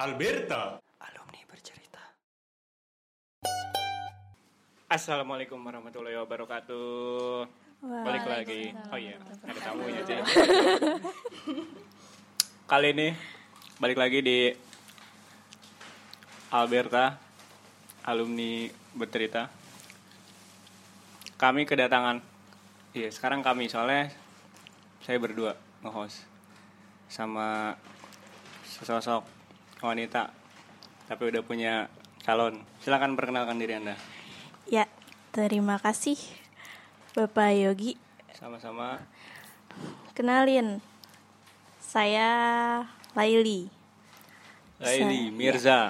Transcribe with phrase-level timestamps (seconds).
[0.00, 0.80] Alberta.
[0.96, 2.00] Alumni bercerita.
[4.88, 7.44] Assalamualaikum warahmatullahi wabarakatuh.
[7.84, 8.72] Balik lagi.
[8.88, 10.24] Oh iya, ada tamunya aja.
[12.72, 13.12] Kali ini
[13.76, 14.48] balik lagi di
[16.48, 17.20] Alberta,
[18.08, 19.52] alumni bercerita.
[21.36, 22.24] Kami kedatangan.
[22.96, 24.08] Iya, sekarang kami soalnya
[25.04, 26.24] saya berdua nge-host
[27.12, 27.76] sama
[28.64, 29.39] sesosok
[29.82, 30.30] wanita
[31.08, 31.88] tapi udah punya
[32.22, 32.62] calon.
[32.84, 33.96] Silakan perkenalkan diri Anda.
[34.68, 34.86] Ya,
[35.32, 36.20] terima kasih
[37.16, 37.98] Bapak Yogi.
[38.36, 39.02] Sama-sama
[40.14, 40.78] Kenalin,
[41.80, 42.28] saya
[43.16, 43.66] Laili
[44.80, 45.80] Laili Saya- Mirza.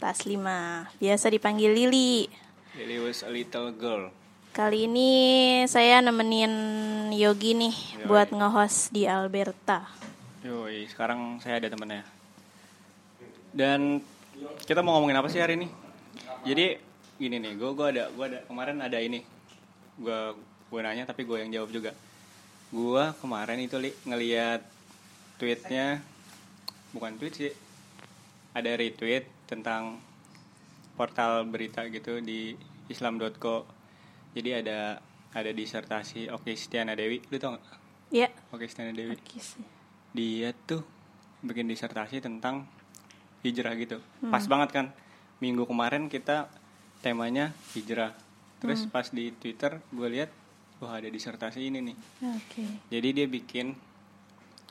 [0.00, 2.24] Taslima, biasa dipanggil Lili.
[2.72, 4.08] Lily was a little girl.
[4.50, 5.10] Kali ini
[5.68, 6.50] saya nemenin
[7.12, 8.06] Yogi nih Yoi.
[8.08, 9.86] buat nge-host di Alberta.
[10.42, 12.02] Yoi, sekarang saya ada temennya.
[13.50, 13.98] Dan
[14.64, 15.68] kita mau ngomongin apa sih hari ini?
[16.46, 16.78] Jadi
[17.20, 19.20] gini nih, gue gua ada gua ada kemarin ada ini.
[20.00, 20.34] Gue
[20.70, 21.92] gue nanya tapi gue yang jawab juga.
[22.70, 24.62] Gue kemarin itu li ngeliat
[25.36, 25.98] tweetnya
[26.94, 27.52] bukan tweet sih.
[28.54, 29.98] Ada retweet tentang
[30.94, 32.54] portal berita gitu di
[32.86, 33.66] islam.co.
[34.34, 37.62] Jadi ada ada disertasi Oke Stiana Dewi, lu tau gak?
[38.10, 39.62] Ya, Oke Stiana Dewi oke sih.
[40.10, 40.82] dia tuh
[41.46, 42.66] bikin disertasi tentang
[43.42, 43.98] hijrah gitu.
[44.22, 44.86] Pas banget kan.
[45.38, 46.48] Minggu kemarin kita
[47.00, 48.12] temanya hijrah.
[48.60, 50.28] Terus pas di Twitter gue lihat
[50.78, 51.96] wah ada disertasi ini nih.
[52.30, 52.64] Oke.
[52.88, 53.72] Jadi dia bikin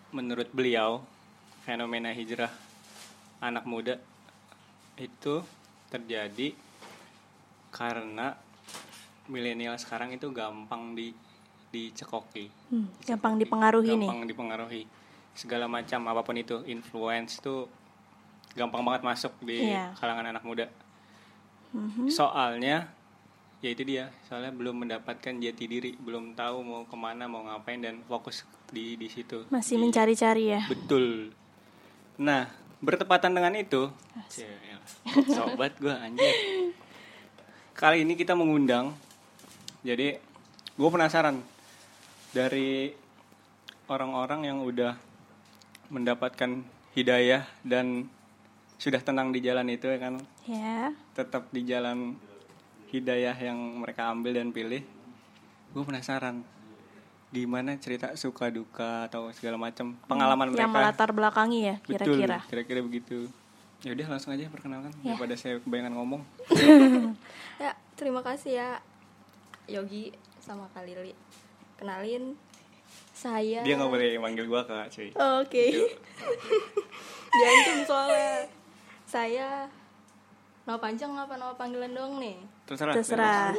[0.10, 1.02] menurut beliau
[1.62, 2.50] fenomena hijrah
[3.40, 3.98] anak muda
[4.96, 5.42] itu
[5.88, 6.54] terjadi
[7.70, 8.34] karena
[9.26, 11.14] milenial sekarang itu gampang di
[11.70, 14.10] dicekoki Hmm, gampang dipengaruhi nih.
[14.10, 14.84] gampang dipengaruhi
[15.32, 17.70] segala macam apa pun itu influence tuh
[18.54, 19.94] gampang banget masuk di Iya.
[19.96, 20.66] kalangan anak muda
[21.70, 22.10] Mhm.
[22.10, 22.90] soalnya
[23.60, 27.78] ya itu dia soalnya belum mendapatkan jati diri belum tahu mau ke mana mau ngapain
[27.78, 30.62] dan fokus di di situ Masih Di- mencari-cari ya.
[30.66, 31.30] betul
[32.16, 32.48] nah
[32.80, 33.92] bertepatan dengan itu
[34.28, 34.80] Cielah,
[35.28, 36.34] sobat gue anjir
[37.74, 38.96] kali ini kita mengundang
[39.82, 40.18] jadi
[40.74, 41.44] gue penasaran
[42.32, 42.96] dari
[43.86, 44.96] orang-orang yang udah
[45.88, 46.64] mendapatkan
[46.94, 48.08] hidayah dan
[48.80, 50.96] sudah tenang di jalan itu ya kan Ya.
[51.14, 52.16] tetap di jalan
[52.90, 54.82] hidayah yang mereka ambil dan pilih
[55.70, 56.42] gue penasaran
[57.30, 62.38] gimana cerita suka duka atau segala macam pengalaman Yang mereka melatar belakangi ya Betul, kira-kira.
[62.50, 63.30] kira-kira begitu
[63.80, 65.14] ya udah langsung aja perkenalkan Ya.
[65.14, 66.22] daripada saya kebanyakan ngomong
[67.62, 68.70] Ya, terima kasih ya
[69.68, 70.10] Yogi
[70.40, 71.14] sama Kak Lili.
[71.78, 72.34] Kenalin
[73.14, 75.70] saya dia nggak boleh manggil gua kak cuy Oh, Oke.
[77.30, 78.50] Diancam soalnya.
[79.10, 79.66] Saya
[80.70, 82.38] nama panjang apa nama panggilan doang nih?
[82.70, 83.58] terserah Terserah.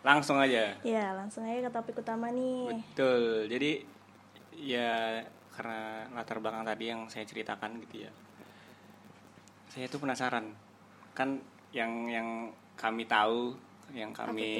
[0.00, 2.72] langsung aja ya, langsung aja ke topik utama nih.
[2.72, 3.84] betul jadi
[4.56, 5.20] ya
[5.52, 8.10] karena latar belakang tadi yang saya ceritakan gitu ya
[9.68, 10.48] saya tuh penasaran
[11.12, 11.36] kan
[11.76, 12.28] yang yang
[12.80, 13.52] kami tahu
[13.92, 14.50] yang kami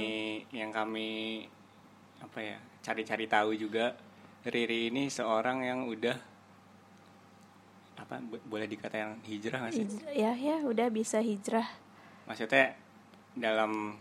[0.50, 1.44] yang kami
[2.18, 3.94] apa ya cari-cari tahu juga
[4.40, 6.16] Riri ini seorang yang udah
[7.96, 11.68] apa bo- boleh dikata yang hijrah nggak sih Hij- ya, ya, udah bisa hijrah.
[12.24, 12.72] maksudnya
[13.32, 13.94] dalam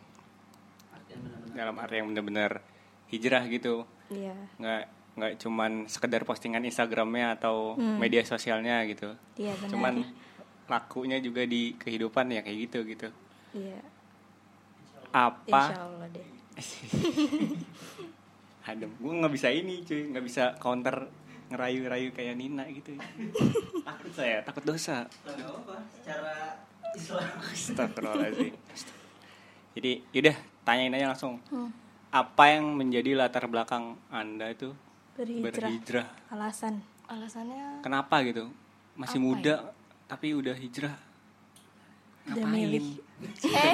[1.52, 2.64] dalam arti yang benar-benar
[3.10, 4.34] hijrah gitu Iya.
[4.56, 4.84] nggak
[5.14, 9.70] nggak cuman sekedar postingan Instagramnya atau media sosialnya gitu Iya, benar.
[9.70, 9.94] cuman
[10.66, 13.10] lakunya juga di kehidupan ya kayak gitu gitu
[13.52, 13.82] Iya.
[15.12, 16.28] Apa Insya Allah deh.
[18.66, 21.10] adem gue nggak bisa ini cuy nggak bisa counter
[21.50, 22.94] ngerayu-rayu kayak Nina gitu
[23.82, 26.34] takut saya takut dosa apa-apa, secara
[26.92, 27.26] Islam.
[27.42, 28.54] Astagfirullahaladzim
[29.74, 31.74] jadi yaudah tanyain aja langsung Hmm.
[32.10, 34.74] apa yang menjadi latar belakang anda itu
[35.16, 35.44] Berhijrah.
[35.66, 36.86] berhijrah Alasan.
[37.08, 38.54] alasannya kenapa gitu
[38.94, 39.54] masih Apa muda
[40.06, 40.94] tapi udah hijrah
[42.30, 42.86] Udah milih.
[43.44, 43.74] Eh,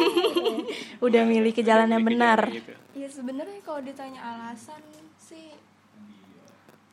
[1.05, 2.49] udah milih ke jalan yang benar.
[2.95, 4.79] ya sebenarnya kalau ditanya alasan
[5.19, 5.51] sih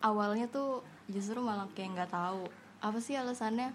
[0.03, 2.45] awalnya tuh justru malah kayak nggak tahu.
[2.83, 3.71] Apa sih alasannya?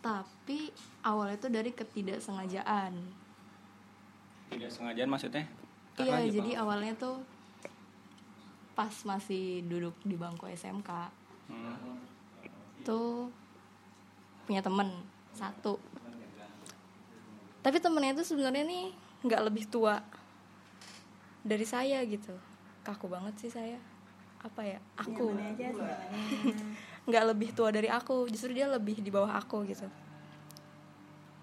[0.00, 0.70] Tapi
[1.02, 2.94] awalnya tuh dari ketidaksengajaan.
[4.50, 5.44] Tidak sengajaan maksudnya
[5.98, 7.20] iya jadi awalnya tuh
[8.72, 11.18] pas masih duduk di bangku SMK
[11.50, 11.98] Hmm.
[12.86, 13.26] tuh
[14.46, 14.86] punya temen
[15.34, 15.82] satu
[17.60, 18.84] tapi temennya itu sebenarnya nih
[19.20, 20.00] nggak lebih tua
[21.44, 22.32] dari saya gitu.
[22.80, 23.76] Kaku banget sih saya.
[24.40, 24.78] Apa ya?
[24.96, 25.36] Aku.
[27.08, 28.28] Nggak lebih tua dari aku.
[28.32, 29.84] Justru dia lebih di bawah aku gitu.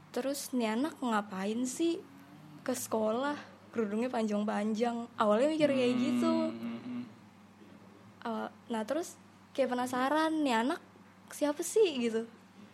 [0.09, 2.01] Terus nih anak ngapain sih
[2.65, 3.37] ke sekolah?
[3.69, 5.05] Kerudungnya panjang-panjang.
[5.21, 6.33] Awalnya mikir kayak gitu.
[6.49, 7.01] Hmm, hmm.
[8.25, 9.13] Awal- nah terus
[9.53, 10.81] kayak penasaran nih anak
[11.29, 12.01] siapa sih?
[12.01, 12.25] gitu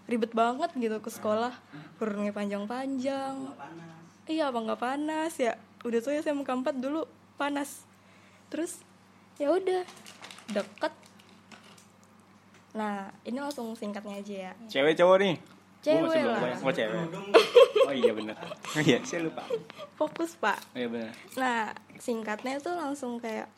[0.07, 1.53] ribet banget gitu ke sekolah.
[1.99, 3.35] Kerudungnya panjang-panjang.
[4.27, 5.33] Iya apa nggak panas?
[5.39, 7.83] Ya udah tuh ya saya mau empat dulu panas.
[8.51, 8.79] Terus
[9.39, 9.83] ya udah
[10.51, 10.93] deket.
[12.73, 14.53] Nah ini langsung singkatnya aja ya.
[14.67, 15.35] Cewek cowok nih?
[15.83, 16.39] Gua Cewek lah.
[16.39, 16.59] banyak.
[16.63, 17.07] oh cewek.
[17.83, 19.43] Oh iya benar oh iya saya lupa.
[19.99, 20.55] Fokus pak.
[20.71, 23.51] Oh iya benar Nah, singkatnya tuh langsung kayak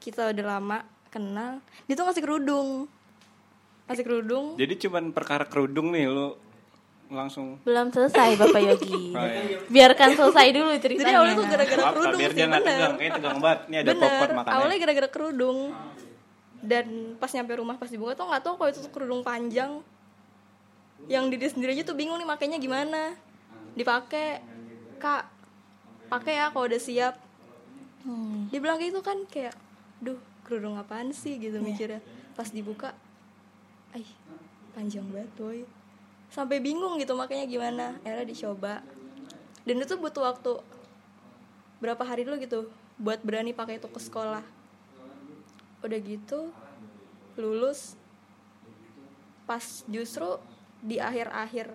[0.00, 0.78] kita udah lama
[1.08, 1.64] kenal.
[1.88, 2.88] Dia tuh ngasih kerudung.
[3.90, 4.54] Ngasih kerudung.
[4.54, 6.38] jadi cuman perkara kerudung nih lu
[7.10, 9.10] langsung Belum selesai Bapak Yogi.
[9.18, 9.58] Oh, iya.
[9.66, 11.18] Biarkan selesai dulu Jadi ceritanya.
[11.18, 12.62] awalnya tuh gara-gara kerudung biar sih bener.
[12.62, 14.00] tegang kayak tegang banget ini ada Bener.
[14.00, 15.58] popcorn makannya Awalnya gara-gara kerudung.
[16.60, 19.82] Dan pas nyampe rumah pas dibuka tuh nggak tahu kalau itu tuh kerudung panjang.
[21.08, 23.18] Yang diri sendiri aja tuh bingung nih makainya gimana.
[23.74, 24.38] Dipakai,
[25.02, 25.26] kak,
[26.06, 27.18] pakai ya kalau udah siap.
[28.06, 28.46] Hmm.
[28.54, 29.56] Dia bilang gitu kan kayak,
[29.98, 30.14] duh
[30.46, 31.98] kerudung apaan sih gitu mikirnya.
[32.36, 32.94] Pas dibuka,
[33.96, 34.04] ay
[34.72, 35.60] panjang banget boy.
[36.30, 37.86] Sampai bingung gitu makanya gimana.
[38.06, 38.74] Akhirnya dicoba.
[39.66, 40.52] Dan itu butuh waktu
[41.80, 42.58] berapa hari dulu gitu
[43.00, 44.44] buat berani pakai itu ke sekolah.
[45.80, 46.52] Udah gitu
[47.40, 47.96] lulus
[49.48, 50.38] pas justru
[50.78, 51.74] di akhir-akhir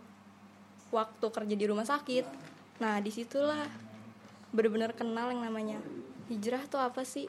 [0.93, 2.25] waktu kerja di rumah sakit.
[2.79, 3.67] Nah, di situlah
[4.55, 5.79] bener-bener kenal yang namanya
[6.31, 7.27] hijrah tuh apa sih?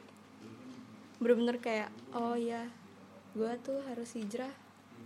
[1.19, 2.69] Bener-bener kayak oh ya,
[3.35, 4.53] gue tuh harus hijrah,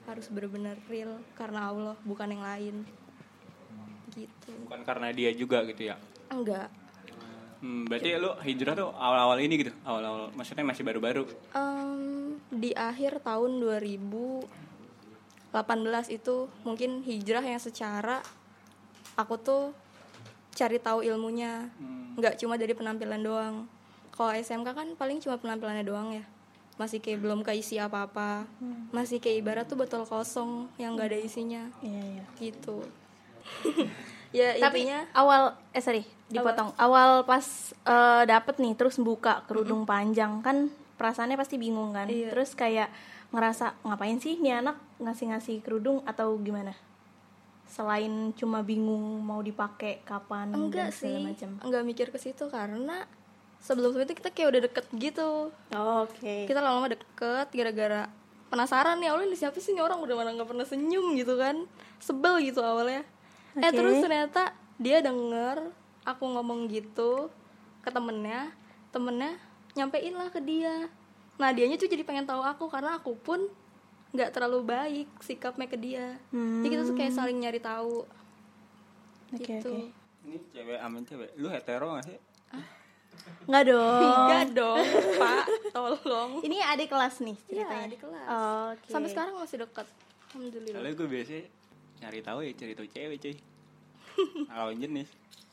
[0.04, 2.76] harus bener-bener real karena Allah bukan yang lain.
[4.12, 4.52] Gitu.
[4.68, 5.96] bukan karena dia juga gitu ya
[6.28, 6.68] Enggak.
[7.60, 13.24] hmm, berarti lu hijrah tuh awal-awal ini gitu awal-awal maksudnya masih baru-baru Em, di akhir
[13.24, 14.44] tahun 2018
[16.10, 18.20] itu mungkin hijrah yang secara
[19.16, 19.72] aku tuh
[20.52, 22.20] cari tahu ilmunya Hmm.
[22.20, 23.56] nggak cuma dari penampilan doang
[24.12, 26.28] kalau SMK kan paling cuma penampilannya doang ya
[26.82, 28.50] masih kayak belum keisi apa-apa
[28.90, 32.26] masih kayak ibarat tuh botol kosong yang nggak ada isinya Iya, iya.
[32.42, 32.82] gitu
[34.32, 36.72] ya Tapi intinya awal eh sorry, dipotong.
[36.80, 37.46] Awal pas
[37.76, 42.08] eh, dapet nih terus buka kerudung panjang kan perasaannya pasti bingung kan.
[42.08, 42.32] Iya.
[42.32, 42.88] Terus kayak
[43.32, 46.72] ngerasa ngapain sih nih anak ngasih-ngasih kerudung atau gimana?
[47.68, 51.50] Selain cuma bingung mau dipakai kapan enggak dan segala sih macam.
[51.64, 53.08] enggak mikir ke situ karena
[53.62, 55.54] sebelum itu kita kayak udah deket gitu.
[55.72, 56.50] Oke.
[56.50, 58.10] kita lama-lama deket gara-gara
[58.50, 60.02] penasaran nih awalnya ini siapa sih ini orang?
[60.02, 61.70] Udah mana nggak pernah senyum gitu kan.
[62.02, 63.06] Sebel gitu awalnya.
[63.56, 63.78] Eh Oke.
[63.78, 64.52] terus ternyata
[64.82, 65.70] dia denger
[66.04, 67.30] aku ngomong gitu
[67.86, 68.50] ke temennya.
[68.90, 69.38] Temennya
[69.78, 70.90] nyampein lah ke dia.
[71.38, 73.46] Nah dianya tuh jadi pengen tahu aku karena aku pun
[74.12, 76.18] nggak terlalu baik sikapnya ke dia.
[76.34, 78.04] Jadi kita tuh kayak saling nyari tahu.
[79.32, 79.72] Oke, gitu.
[79.72, 79.96] oke.
[80.28, 81.30] ini cewek amin cewek.
[81.40, 82.31] Lu hetero gak sih
[83.44, 84.02] Enggak dong.
[84.22, 84.86] enggak dong
[85.18, 87.88] pak tolong Ini adik kelas nih Iya, ceritanya.
[87.88, 88.26] di kelas.
[88.72, 88.88] Oke.
[88.88, 89.88] sampai sekarang masih dekat
[90.30, 91.32] alhamdulillah Soalnya gue biasa
[92.00, 93.36] nyari tahu ya cerita cewek cuy
[94.52, 95.10] lawan jenis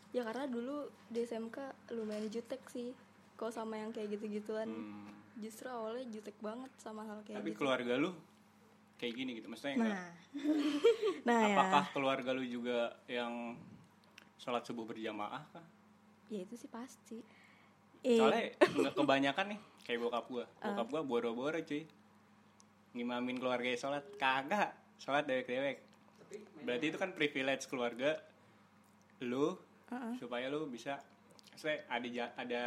[0.08, 1.56] Ya karena dulu di SMK
[1.90, 2.92] lumayan jutek sih
[3.34, 5.08] Kalau sama yang kayak gitu-gituan Hmm.
[5.38, 8.10] Justru awalnya jutek banget sama hal kayak tapi gitu keluarga lu
[8.96, 10.10] kayak gini gitu maksudnya enggak Nah.
[11.28, 11.54] nah ya.
[11.54, 13.54] apakah keluarga lu juga yang
[14.36, 15.62] sholat subuh berjamaah kah
[16.26, 17.22] Ya itu sih pasti
[18.00, 20.44] Eh, soalnya nggak kebanyakan nih kayak bokap gua.
[20.62, 21.82] Bokap gua boro-boro cuy.
[22.92, 24.04] Ngimamin keluarga sholat.
[24.16, 25.78] Kagak sholat dewek-dewek.
[26.60, 28.18] Berarti itu kan privilege keluarga
[29.20, 29.56] lu
[30.14, 31.00] supaya lu bisa
[31.54, 32.62] saya ada ada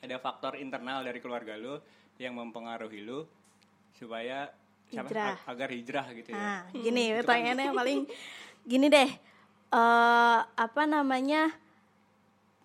[0.00, 1.80] ada faktor internal dari keluarga lu
[2.16, 3.24] yang mempengaruhi lu
[3.94, 4.50] supaya
[4.86, 5.08] siapa?
[5.08, 5.28] Hijrah.
[5.30, 6.36] ag- agar hijrah gitu ya.
[6.36, 8.00] Nah, gini pertanyaannya paling
[8.66, 9.10] gini deh.
[9.70, 11.54] eh apa namanya?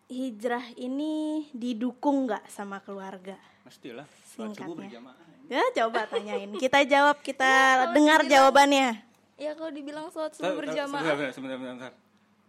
[0.05, 1.13] Hijrah ini
[1.49, 3.33] didukung nggak sama keluarga?
[3.65, 4.85] Mestilah Singkatnya.
[4.85, 5.17] berjamaah.
[5.45, 6.49] Ya, coba tanyain.
[6.55, 7.51] Kita jawab, kita
[7.89, 9.01] dengar jawabannya.
[9.35, 11.93] ya kalau dibilang sholat subuh berjamaah Sebentar, sebentar, sebentar, sebentar.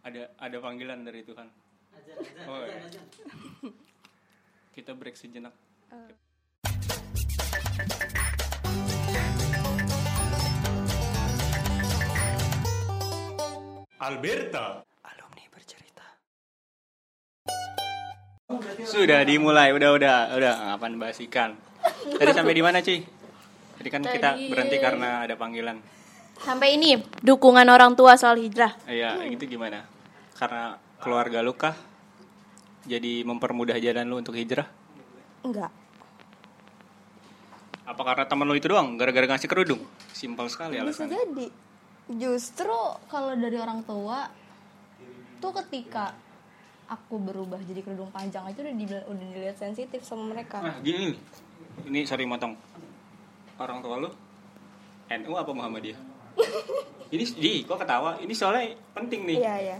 [0.05, 1.49] Ada ada panggilan dari Tuhan.
[1.91, 3.05] Azan, Oh, azan.
[4.71, 5.57] Kita break sejenak.
[13.99, 14.85] Alberta.
[18.87, 21.59] Sudah dimulai, udah udah udah ngapain bahas ikan.
[22.15, 23.03] Tadi sampai di mana, Ci?
[23.75, 25.83] Tadi kan kita Tadi- berhenti karena ada panggilan.
[26.39, 26.95] Sampai ini
[27.27, 28.71] dukungan orang tua soal hijrah.
[28.87, 29.83] Iya, itu gimana?
[30.39, 31.75] Karena keluarga lu kah
[32.87, 34.71] jadi mempermudah jalan lu untuk hijrah?
[35.43, 35.71] enggak
[37.83, 39.79] Apa karena temen lu itu doang gara-gara ngasih kerudung?
[40.11, 41.15] Simpel sekali bisa alasannya.
[41.15, 41.47] jadi
[42.15, 42.75] justru
[43.07, 44.27] kalau dari orang tua
[45.39, 46.15] tuh ketika
[46.87, 51.11] aku berubah jadi kerudung panjang aja udah dibilang udah dilihat sensitif sama mereka Nah, gini
[51.11, 51.19] nih.
[51.85, 52.57] Ini sorry motong.
[53.57, 54.11] Orang tua lu
[55.09, 55.99] NU apa Muhammadiyah?
[57.15, 58.17] ini di kok ketawa?
[58.17, 59.37] Ini soalnya penting nih.
[59.37, 59.79] iya iya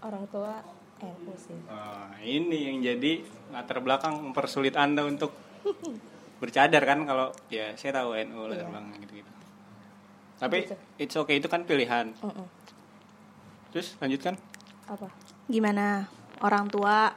[0.00, 0.60] orang tua
[1.00, 5.32] NU sih Nah, ini yang jadi latar belakang mempersulit Anda untuk
[6.40, 8.68] bercadar kan kalau ya saya tahu NU latar Iya.
[8.68, 9.30] belakang gitu-gitu.
[10.34, 10.76] Tapi Gitu.
[10.98, 12.12] it's okay itu kan pilihan.
[12.16, 12.46] Mm-mm.
[13.70, 14.36] Terus lanjutkan.
[14.84, 15.08] apa
[15.46, 16.08] Gimana
[16.40, 17.12] orang tua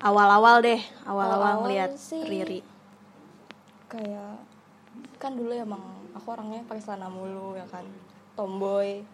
[0.00, 2.22] awal-awal deh, awal-awal ngeliat sih.
[2.24, 2.60] Riri.
[3.86, 4.42] kayak
[5.22, 5.78] kan dulu emang
[6.10, 7.86] aku orangnya pakai celana mulu ya kan
[8.34, 9.06] tomboy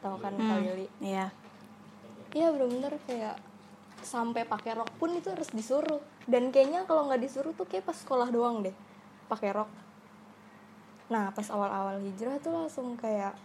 [0.00, 1.28] tahu kan Hmm, Kak Lili Iya.
[2.32, 3.36] Iya bener-bener kayak
[4.00, 7.98] sampai pakai rok pun itu harus disuruh dan kayaknya kalau nggak disuruh tuh kayak pas
[8.00, 8.72] sekolah doang deh
[9.28, 9.68] pakai rok
[11.12, 13.36] nah pas awal-awal hijrah tuh langsung kayak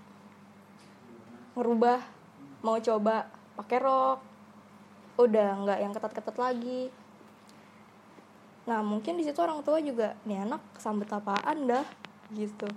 [1.59, 1.99] ngerubah
[2.63, 4.19] mau coba pakai rok.
[5.15, 6.91] Udah nggak yang ketat-ketat lagi.
[8.65, 11.85] Nah mungkin di situ orang tua juga nih anak sambet apaan dah?
[12.33, 12.67] Gitu.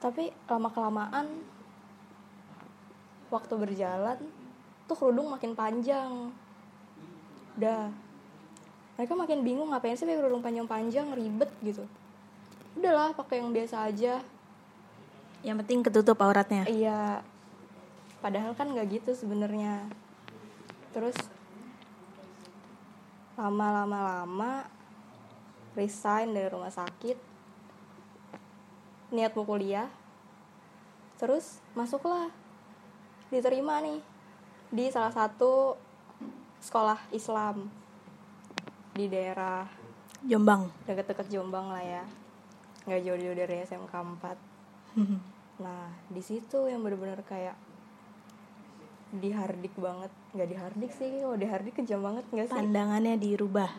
[0.00, 1.26] Tapi lama kelamaan
[3.28, 4.18] waktu berjalan
[4.88, 6.32] tuh kerudung makin panjang.
[7.60, 7.92] Udah
[8.96, 11.08] mereka makin bingung ngapain sih pakai kerudung panjang-panjang?
[11.16, 11.84] Ribet gitu.
[12.76, 14.20] Udahlah pakai yang biasa aja.
[15.40, 16.68] Yang penting ketutup auratnya.
[16.68, 17.24] iya
[18.20, 19.88] padahal kan nggak gitu sebenarnya.
[20.92, 21.16] Terus
[23.40, 24.52] lama-lama lama
[25.72, 27.16] resign dari rumah sakit
[29.10, 29.88] niat mau kuliah
[31.16, 32.28] terus masuklah
[33.32, 34.00] diterima nih
[34.70, 35.74] di salah satu
[36.60, 37.66] sekolah Islam
[38.94, 39.64] di daerah
[40.20, 40.68] Jombang.
[40.84, 42.04] deket-deket Jombang lah ya.
[42.84, 44.36] Nggak jauh-jauh dari SMK 4
[45.64, 47.52] nah di situ yang bener-bener kayak
[49.14, 50.12] dihardik banget.
[50.34, 52.58] Nggak dihardik sih kalau dihardik kejam banget nggak sih?
[52.58, 53.70] Pandangannya dirubah.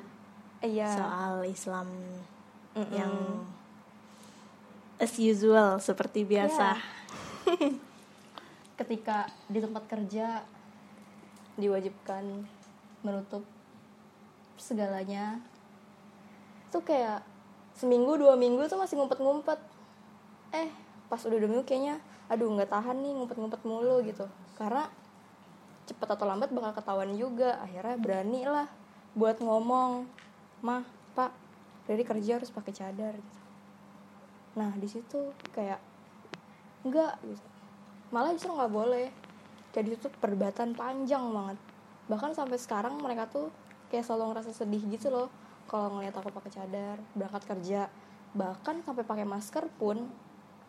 [0.61, 0.89] Iya.
[0.91, 1.87] Soal Islam
[2.75, 2.91] Mm-mm.
[2.91, 3.13] yang
[5.01, 6.77] as usual seperti biasa.
[7.47, 7.69] Iya.
[8.81, 10.41] ketika di tempat kerja
[11.61, 12.23] diwajibkan
[13.05, 13.45] menutup
[14.57, 15.37] segalanya.
[16.73, 17.21] Tuh kayak
[17.77, 19.59] seminggu dua minggu tuh masih ngumpet-ngumpet.
[20.55, 20.69] Eh
[21.09, 24.25] pas udah dua minggu kayaknya aduh nggak tahan nih ngumpet-ngumpet mulu gitu.
[24.57, 24.89] Karena
[25.91, 27.59] cepet atau lambat bakal ketahuan juga.
[27.59, 28.67] Akhirnya berani lah
[29.11, 30.07] buat ngomong
[30.63, 31.35] mah pak
[31.83, 33.39] dari kerja harus pakai cadar gitu.
[34.55, 35.83] Nah di situ kayak
[36.87, 37.47] enggak gitu.
[38.15, 39.07] Malah justru nggak boleh.
[39.71, 41.57] Jadi itu perdebatan panjang banget.
[42.07, 43.51] Bahkan sampai sekarang mereka tuh
[43.91, 45.27] kayak selalu ngerasa sedih gitu loh
[45.67, 47.91] kalau ngeliat aku pakai cadar berangkat kerja.
[48.31, 50.07] Bahkan sampai pakai masker pun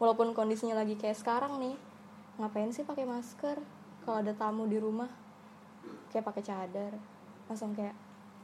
[0.02, 1.78] walaupun kondisinya lagi kayak sekarang nih
[2.42, 3.62] ngapain sih pakai masker
[4.02, 5.08] kalau ada tamu di rumah
[6.08, 6.92] kayak pakai cadar
[7.46, 7.94] langsung kayak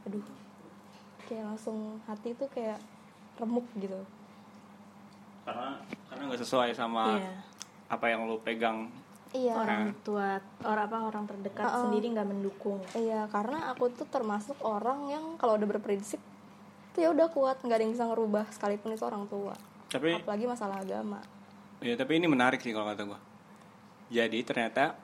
[0.02, 0.22] aduh
[1.24, 2.78] kayak langsung hati tuh kayak
[3.36, 3.98] remuk gitu
[5.44, 7.32] Karena karena nggak sesuai sama Iya.
[7.88, 8.88] apa yang lu pegang.
[9.30, 11.82] iya Orang tua, orang apa orang terdekat Uh-uh.
[11.84, 12.80] sendiri nggak mendukung.
[12.92, 16.20] Iya, karena aku tuh termasuk orang yang kalau udah berprinsip
[16.90, 19.52] tuh ya udah kuat, nggak ada yang bisa ngerubah sekalipun itu orang tua.
[19.88, 21.20] Tapi Apalagi masalah agama.
[21.80, 23.20] ya tapi ini menarik sih kalau kata gua.
[24.08, 24.96] Jadi ternyata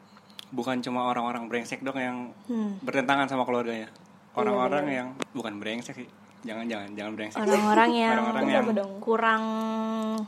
[0.51, 2.77] bukan cuma orang-orang brengsek dong yang Hmm.
[2.81, 3.89] bertentangan sama keluarganya.
[4.35, 4.97] Orang-orang benar.
[4.97, 6.09] yang bukan brengsek sih.
[6.43, 7.39] Jangan jangan jangan brengsek.
[7.39, 8.93] Orang-orang yang Orang-orang yang dong?
[8.99, 9.43] kurang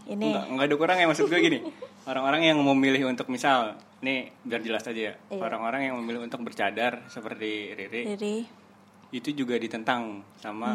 [0.06, 1.58] ini Enggak, enggak ada kurang ya maksud gue gini.
[2.04, 5.14] Orang-orang yang memilih untuk misal, nih biar jelas aja ya.
[5.28, 5.42] Iya.
[5.42, 8.36] Orang-orang yang memilih untuk bercadar seperti Riri dari
[9.08, 10.74] itu juga ditentang sama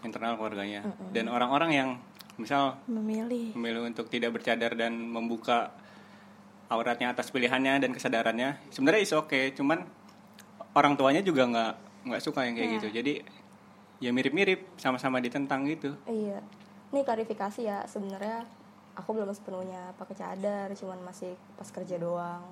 [0.00, 1.88] internal keluarganya dan orang-orang yang
[2.34, 5.74] misal memilih memilih untuk tidak bercadar dan membuka
[6.72, 9.84] auratnya atas pilihannya dan kesadarannya sebenarnya is oke cuman
[10.72, 11.72] orang tuanya juga nggak
[12.08, 13.14] nggak suka yang kayak gitu jadi
[14.02, 16.42] ya mirip-mirip sama-sama ditentang gitu Iya.
[16.92, 18.44] Ini klarifikasi ya, sebenarnya
[18.92, 22.44] aku belum sepenuhnya pakai cadar, cuman masih pas kerja doang.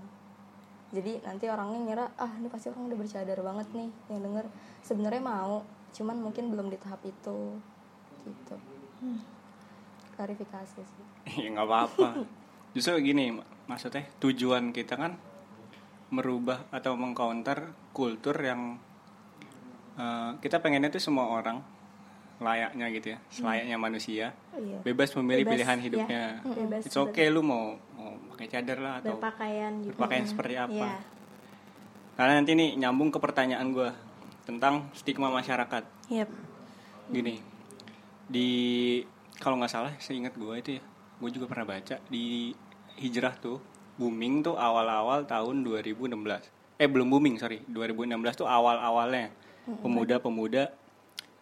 [0.97, 4.49] Jadi nanti orangnya ngira, ah ini pasti orang udah bercadar banget nih yang denger.
[4.81, 5.61] Sebenarnya mau,
[5.93, 7.61] cuman mungkin belum di tahap itu.
[8.25, 8.57] Gitu.
[10.17, 11.05] Klarifikasi sih.
[11.45, 12.09] ya nggak apa-apa
[12.75, 13.35] justru gini
[13.71, 15.15] maksudnya tujuan kita kan
[16.11, 18.83] merubah atau mengcounter kultur yang
[19.95, 21.63] eh, kita pengennya tuh semua orang
[22.41, 24.81] layaknya gitu ya selayaknya manusia Iya.
[24.83, 25.85] bebas memilih Bebas, pilihan ya.
[25.85, 30.55] hidupnya Bebas, it's okay lu mau mau pakai cadar lah atau berpakaian juga berpakaian seperti
[30.57, 30.93] apa Iya.
[32.17, 33.91] karena nanti nih nyambung ke pertanyaan gue
[34.43, 36.29] tentang stigma masyarakat Yep.
[37.13, 37.45] gini
[38.27, 38.49] di
[39.37, 40.83] kalau nggak salah seingat gue itu ya
[41.21, 42.57] gue juga pernah baca di
[42.99, 43.61] hijrah tuh
[44.01, 46.17] booming tuh awal-awal tahun 2016
[46.81, 47.61] eh belum booming sorry.
[47.69, 49.29] 2016 tuh awal-awalnya.
[49.69, 50.73] Pemuda-pemuda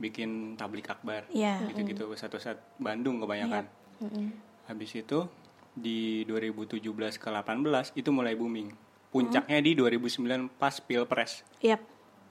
[0.02, 1.30] bikin tablik akbar.
[1.30, 1.62] Iya.
[1.70, 3.70] gitu-gitu satu saat Bandung kebanyakan.
[4.66, 5.30] Habis itu
[5.78, 6.82] di 2017
[7.22, 8.74] ke 18 itu mulai booming.
[9.14, 11.46] Puncaknya di 2009 pas pilpres.
[11.62, 11.80] Yep.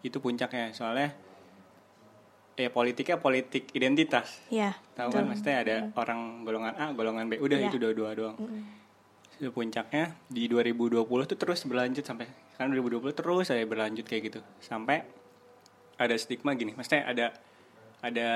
[0.05, 1.09] itu puncaknya soalnya
[2.53, 4.39] ya politiknya politik identitas.
[4.47, 4.77] Iya.
[4.93, 7.67] tahu kan maksudnya ada orang golongan A golongan B udah Iya.
[7.69, 8.37] itu dua-dua doang.
[8.37, 8.45] Itu
[9.39, 15.05] puncaknya di 2020 tuh terus berlanjut sampai kan 2020 terus ada berlanjut kayak gitu sampai
[15.95, 17.25] ada stigma gini maksudnya ada
[17.99, 18.29] ada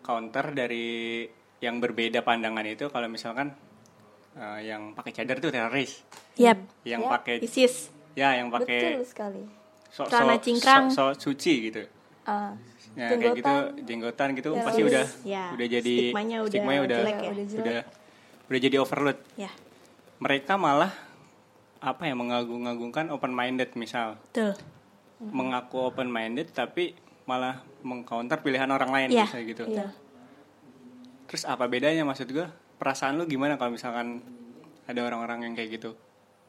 [0.00, 1.24] counter dari
[1.58, 3.52] yang berbeda pandangan itu kalau misalkan
[4.32, 6.00] eh, yang pakai cadar itu teroris
[6.32, 6.58] Yep.
[6.86, 7.08] yang Ya.
[7.10, 7.92] pakai ISIS.
[8.14, 9.42] ya yang pakai Betul sekali.
[9.86, 10.88] so, Celana cingkrang.
[10.88, 11.84] so, so suci gitu
[12.22, 12.54] Ah,
[12.94, 16.98] ya kayak gitu jenggotan gitu Ya, pasti udah ya, udah jadi stigmanya udah stigmanya udah
[16.98, 17.32] jelek ya.
[17.58, 17.80] Udah
[18.46, 19.50] udah jadi overload Ya.
[20.22, 20.94] Mereka malah
[21.82, 24.54] apa ya mengagung-agungkan open minded misal Betul.
[25.18, 26.94] mengaku open minded tapi
[27.26, 29.24] malah mengcounter pilihan orang lain Iya.
[29.26, 29.86] misalnya gitu Iya.
[31.26, 32.46] terus apa bedanya maksud gue
[32.78, 34.22] perasaan lu gimana kalau misalkan
[34.86, 35.98] ada orang-orang yang kayak gitu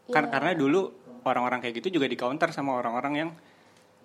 [0.10, 0.32] kan Iya.
[0.38, 0.94] karena dulu
[1.26, 3.30] orang-orang kayak gitu juga di counter sama orang-orang yang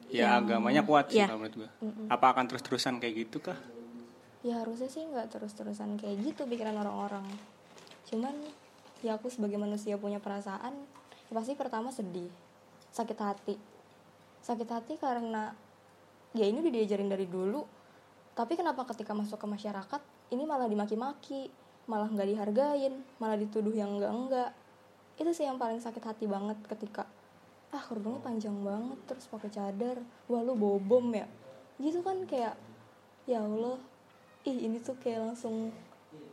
[0.08, 1.28] ya agamanya kuat sih Iya.
[1.28, 1.68] kalau menurut gue
[2.08, 3.58] apa akan terus-terusan kayak gitu kah
[4.38, 7.26] Ya harusnya sih nggak terus-terusan kayak gitu pikiran orang-orang.
[8.06, 8.38] Cuman
[9.04, 10.74] ya aku sebagai manusia punya perasaan,
[11.28, 12.30] ya pasti pertama sedih,
[12.90, 13.54] sakit hati.
[14.42, 15.52] Sakit hati karena
[16.34, 17.62] ya ini udah diajarin dari dulu.
[18.34, 21.50] Tapi kenapa ketika masuk ke masyarakat ini malah dimaki-maki,
[21.90, 24.54] malah nggak dihargain, malah dituduh yang enggak-enggak.
[25.18, 27.06] Itu sih yang paling sakit hati banget ketika
[27.68, 29.98] ah kerudungnya panjang banget terus pakai cadar,
[30.30, 31.26] wah lu bobom ya.
[31.82, 32.54] Gitu kan kayak
[33.28, 33.76] ya Allah
[34.46, 35.74] ih ini tuh kayak langsung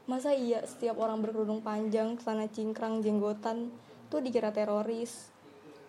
[0.06, 3.74] masa iya setiap orang berkerudung panjang celana cingkrang jenggotan
[4.08, 5.34] tuh dikira teroris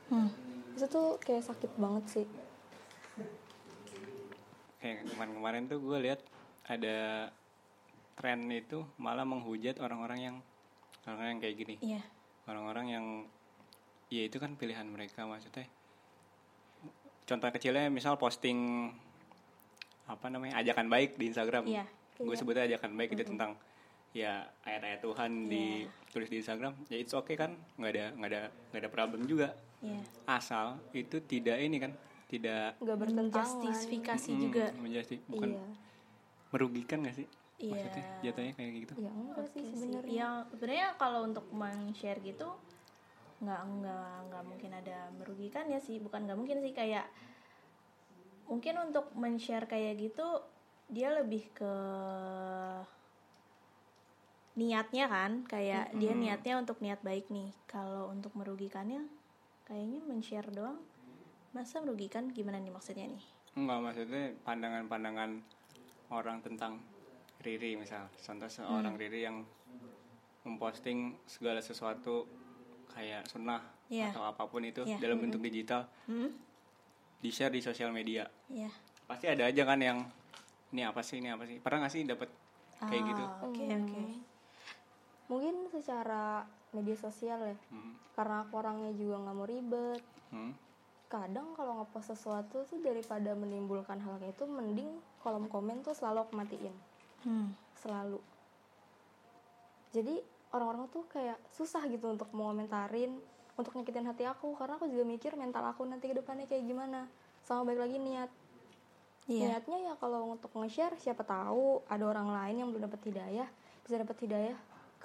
[0.06, 0.30] Hmm.
[0.72, 2.26] itu tuh kayak sakit banget sih
[4.78, 6.20] kayak kemarin-kemarin tuh gue lihat
[6.64, 7.28] ada
[8.14, 10.36] tren itu malah menghujat orang-orang yang
[11.04, 12.00] orang-orang yang kayak gini Iya.
[12.46, 13.06] orang-orang yang
[14.06, 15.66] ya itu kan pilihan mereka maksudnya
[17.26, 18.86] contoh kecilnya misal posting
[20.06, 21.84] apa namanya ajakan baik di Instagram Iya.
[22.16, 23.58] gue sebutnya ajakan baik itu tentang
[24.16, 24.32] ya
[24.64, 25.84] ayat-ayat Tuhan Iya.
[25.92, 29.52] ditulis di Instagram ya it's okay kan nggak ada nggak ada nggak ada problem juga
[29.84, 30.00] Iya.
[30.24, 31.92] asal itu tidak ini kan
[32.26, 34.64] tidak nggak bertentangan Justifikasi mm, juga.
[34.80, 35.64] menjadi bukan iya
[36.46, 37.72] merugikan gak sih Iya.
[37.72, 39.76] maksudnya jatuhnya kayak gitu ya enggak sih Oke sih.
[39.76, 42.48] sebenarnya Ya sebenarnya kalau untuk men-share gitu
[43.36, 47.04] nggak nggak nggak mungkin ada merugikan ya sih bukan nggak mungkin sih kayak
[48.48, 50.24] mungkin untuk men-share kayak gitu
[50.88, 51.72] dia lebih ke
[54.56, 57.52] niatnya kan kayak dia niatnya untuk niat baik nih.
[57.68, 59.04] Kalau untuk merugikannya
[59.68, 60.80] kayaknya men-share doang.
[61.52, 63.24] Masa merugikan gimana nih maksudnya nih?
[63.56, 65.30] Enggak maksudnya pandangan-pandangan
[66.12, 66.80] orang tentang
[67.44, 68.08] Riri misal.
[68.16, 69.44] Contoh seorang Riri yang
[70.48, 72.24] memposting segala sesuatu
[72.96, 74.10] kayak sunnah Iya.
[74.10, 74.98] atau apa pun itu Iya.
[74.98, 76.32] dalam bentuk digital hmm?
[77.20, 78.24] di share di sosial media.
[78.48, 78.72] Ya
[79.06, 80.02] pasti ada aja kan yang
[80.74, 81.62] ini apa sih ini apa sih?
[81.62, 82.28] Pernah nggak sih dapat
[82.82, 83.24] kayak gitu?
[83.24, 83.64] Ah, oke.
[83.84, 84.02] Oke
[85.26, 87.94] mungkin secara media sosial ya Hmm.
[88.12, 90.52] karena aku orangnya juga nggak mau ribet Hmm.
[91.06, 96.18] kadang kalau ngepost sesuatu tuh daripada menimbulkan hal kayak itu mending kolom komen tuh selalu
[96.20, 96.74] aku matiin
[97.22, 97.48] hmm.
[97.76, 98.18] selalu
[99.90, 103.16] jadi orang-orang tuh kayak susah gitu untuk mau komentarin
[103.56, 107.08] untuk nyakitin hati aku karena aku juga mikir mental aku nanti ke depannya kayak gimana
[107.42, 108.30] sama baik lagi niat
[109.26, 109.58] Iya.
[109.58, 113.48] niatnya ya kalau untuk nge-share siapa tahu ada orang lain yang belum dapat hidayah
[113.82, 114.54] bisa dapat hidayah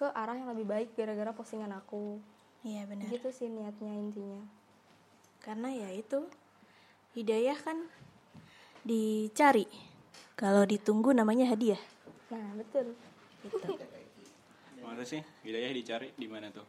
[0.02, 2.18] ke arah yang lebih baik gara-gara postingan aku
[2.62, 3.06] Iya benar.
[3.08, 4.42] gitu sih niatnya intinya
[5.40, 6.26] Karena ya itu
[7.12, 7.86] hidayah kan
[8.82, 9.70] dicari.
[10.34, 11.78] Kalau ditunggu namanya hadiah.
[12.28, 12.98] nah betul
[13.42, 13.58] Gitu.
[14.82, 16.66] Masa sih hidayah dicari di mana tuh?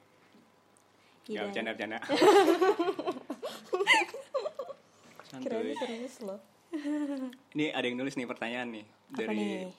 [1.24, 1.44] Ya Hidayah.
[1.48, 1.98] bercanda-bercanda.
[5.24, 5.48] Santuy.
[5.48, 6.40] kirain serius loh
[7.52, 9.72] Ini ada yang nulis nih pertanyaan nih Apa dari nih?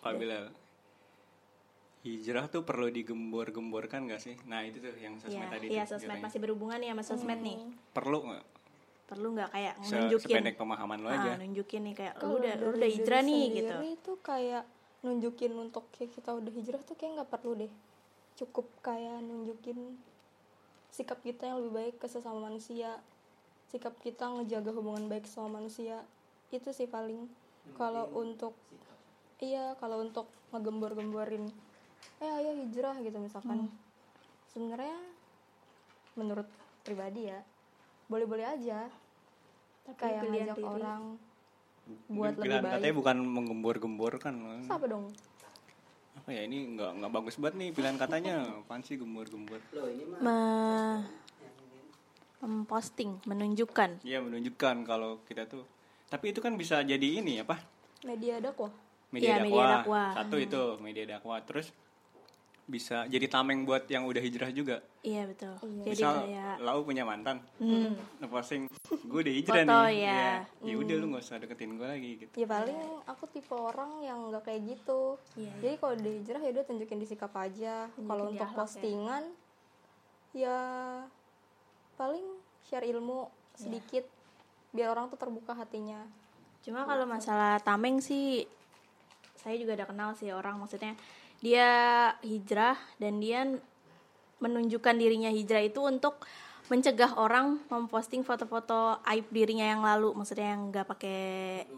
[2.03, 4.35] Hijrah tuh perlu digembor-gemborkan gak sih?
[4.51, 5.65] Nah itu tuh yang sosmed Iya, tadi.
[5.71, 7.57] iya sosmed masih berhubungan nih sama sosmed nih.
[7.95, 8.43] Perlu nggak?
[9.07, 11.31] Perlu nggak kayak Se- nunjukin Sependek pemahaman lo Ah, aja.
[11.39, 13.73] nunjukin nih kayak lu Kalau udah lu udah hijrah nih gitu.
[14.03, 14.63] tuh kayak
[15.03, 17.71] nunjukin untuk kayak kita udah hijrah tuh kayak nggak perlu deh
[18.35, 19.99] cukup kayak nunjukin
[20.89, 22.97] sikap kita yang lebih baik ke sesama manusia
[23.67, 26.01] sikap kita ngejaga hubungan baik sama manusia
[26.49, 27.27] itu sih paling
[27.75, 28.55] kalau untuk
[29.37, 31.49] iya kalau untuk ngegembor-gemborin
[32.19, 33.67] eh ayo hijrah gitu misalkan
[34.47, 34.95] sebenarnya
[36.13, 36.47] menurut
[36.81, 37.39] pribadi ya
[38.05, 38.87] boleh-boleh aja
[39.83, 40.67] Tapi kayak pilihan ngajak diri.
[40.69, 41.01] orang
[42.07, 44.33] buat Mungkin lebih pilihan baik katanya bukan menggembor-gemborkan.
[44.39, 45.05] Terus apa dong
[46.13, 48.35] Apa ya ini nggak nggak bagus banget nih pilihan katanya.
[48.69, 49.59] Gembor-gembor?
[49.73, 51.03] Ini mah Me-
[52.39, 54.03] memposting, menunjukkan.
[54.03, 55.63] Iya menunjukkan kalau kita tuh.
[56.07, 57.59] Tapi itu kan bisa jadi ini apa?
[58.03, 58.67] media dakwah
[59.09, 59.47] Media, Iya, dakwah.
[59.47, 60.09] media dakwah.
[60.13, 61.39] Satu itu media dakwah.
[61.41, 61.67] Terus
[62.63, 64.79] bisa jadi tameng buat yang udah hijrah juga.
[65.03, 65.51] Iya betul.
[65.83, 68.71] Jadi Misal kayak lau punya mantan, hmm, ngeposting
[69.03, 69.91] gue udah hijrah Foto, nih.
[69.99, 70.15] ya.
[70.63, 70.71] Iya.
[70.71, 72.31] Ya udah lu nggak usah deketin gue lagi gitu.
[72.39, 76.51] ya paling aku tipe orang yang nggak kayak gitu Iya, jadi kalau udah hijrah ya
[76.55, 78.55] udah tunjukin di sikap aja kalau untuk ya.
[78.55, 79.23] postingan
[80.31, 80.59] ya.
[81.93, 82.25] paling
[82.63, 84.07] share ilmu sedikit
[84.73, 86.01] biar orang tuh terbuka hatinya
[86.63, 88.47] Cuma kalau masalah tameng sih
[89.35, 90.95] saya juga udah kenal sih orang maksudnya
[91.43, 91.69] dia
[92.23, 93.43] hijrah dan dia
[94.39, 96.23] menunjukkan dirinya hijrah itu untuk
[96.71, 100.15] mencegah orang memposting foto-foto aib dirinya yang lalu.
[100.15, 101.21] Maksudnya yang nggak pakai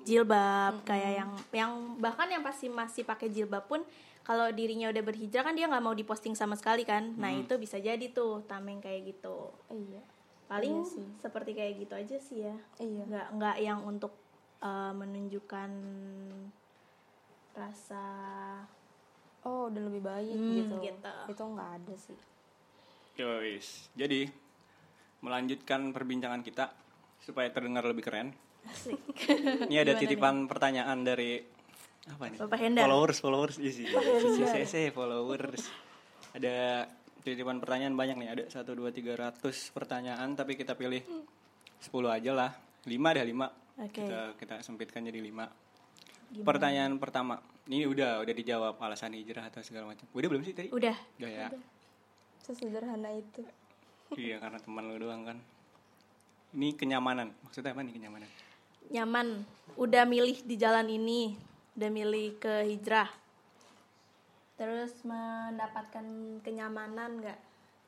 [0.05, 3.81] jilbab kayak yang yang bahkan yang pasti masih pakai jilbab pun
[4.21, 7.17] kalau dirinya udah berhijrah kan dia nggak mau diposting sama sekali kan.
[7.17, 9.49] Nah itu bisa jadi tuh tameng kayak gitu.
[9.73, 10.01] Iya.
[10.45, 11.07] Paling Iya sih.
[11.17, 12.55] seperti kayak gitu aja sih ya.
[12.77, 13.03] Iya.
[13.09, 14.13] Nggak nggak yang untuk
[14.61, 15.69] uh, menunjukkan
[17.57, 18.05] rasa
[19.45, 21.11] oh udah lebih baik Hmm, gitu gitu.
[21.29, 22.17] itu nggak ada sih
[23.15, 23.87] Yois.
[23.95, 24.27] Jadi
[25.23, 26.67] melanjutkan perbincangan kita
[27.17, 28.35] supaya terdengar lebih keren.
[28.67, 28.99] asik
[29.71, 31.39] Ini ada Gimana titipan pertanyaan dari
[32.05, 32.37] apa nih?
[32.43, 32.83] Bapak Hendar.
[32.85, 33.87] Followers, followers isi.
[33.87, 35.63] CCC followers.
[36.35, 36.85] Ada
[37.23, 38.29] titipan pertanyaan banyak nih.
[38.35, 39.39] Ada 1 2 300
[39.71, 41.01] pertanyaan tapi kita pilih
[41.81, 42.51] 10 aja lah.
[42.83, 43.47] 5 deh 5.
[43.79, 44.01] Oke.
[44.03, 46.43] Kita kita sempitkan jadi 5.
[46.43, 47.39] Pertanyaan pertama.
[47.65, 50.05] Ini udah udah dijawab alasan hijrah atau segala macam.
[50.13, 50.69] Udah belum sih tadi?
[50.69, 51.47] udah Udah ya.
[52.39, 53.41] sesederhana itu
[54.21, 55.37] iya karena teman lu doang kan.
[56.53, 57.33] Ini kenyamanan.
[57.41, 58.29] Maksudnya apa nih kenyamanan?
[58.85, 59.41] nyaman
[59.81, 61.33] udah milih di jalan ini
[61.73, 63.09] udah milih ke hijrah
[64.55, 66.05] terus mendapatkan
[66.45, 67.39] kenyamanan nggak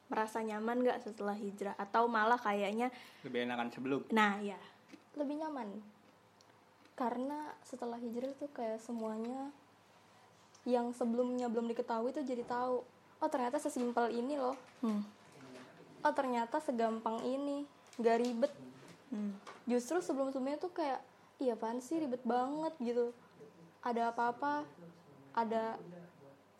[0.10, 2.90] merasa nyaman nggak setelah hijrah atau malah kayaknya
[3.22, 4.02] Lebih enakan sebelum.
[4.10, 4.58] nah ya
[5.16, 5.70] lebih nyaman
[6.98, 9.54] karena setelah hijrah tuh kayak semuanya
[10.68, 12.84] yang sebelumnya belum diketahui tuh jadi tahu
[13.18, 14.54] oh ternyata sesimpel ini loh
[14.84, 15.02] hmm.
[16.04, 17.64] oh ternyata segampang ini
[17.98, 18.54] gak ribet
[19.08, 19.32] Hmm.
[19.64, 21.00] justru sebelum sebelumnya tuh kayak
[21.40, 23.16] iya apaan sih ribet banget gitu
[23.80, 24.68] ada apa-apa
[25.32, 25.80] ada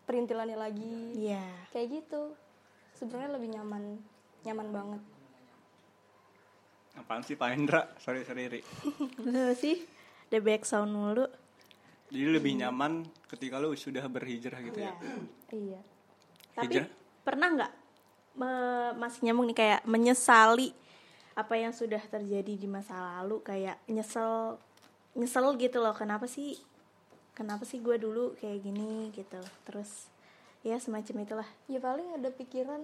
[0.08, 1.44] perintilannya lagi Iya.
[1.76, 2.32] kayak gitu
[2.96, 4.00] sebenarnya lebih nyaman
[4.48, 5.02] nyaman banget
[6.98, 7.82] Apaan sih Pak Hendra?
[8.02, 8.62] Sorry, sorry, Ri.
[9.28, 9.86] Lu sih
[10.34, 11.30] the back sound mulu
[12.08, 14.96] Jadi lebih nyaman ketika lu sudah berhijrah gitu ya.
[15.52, 15.82] iya
[16.56, 16.88] Tapi Hijrah?
[17.28, 17.72] pernah nggak
[18.40, 20.72] me- masih nyambung nih kayak menyesali
[21.36, 23.44] apa yang sudah terjadi di masa lalu?
[23.44, 24.56] Kayak nyesel
[25.20, 26.56] nyesel gitu loh kenapa sih
[27.36, 29.44] kenapa sih gue dulu kayak gini gitu?
[29.68, 30.08] Terus
[30.64, 31.50] ya semacam itulah.
[31.68, 32.82] Ya paling ada pikiran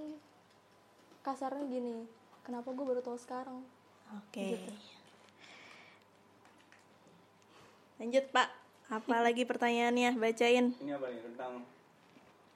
[1.23, 2.03] kasarnya gini
[2.43, 3.63] kenapa gue baru tahu sekarang?
[4.19, 4.59] Oke.
[8.03, 8.62] Lanjut pak
[8.93, 11.51] apa lagi pertanyaannya bacain Ini apa nih tentang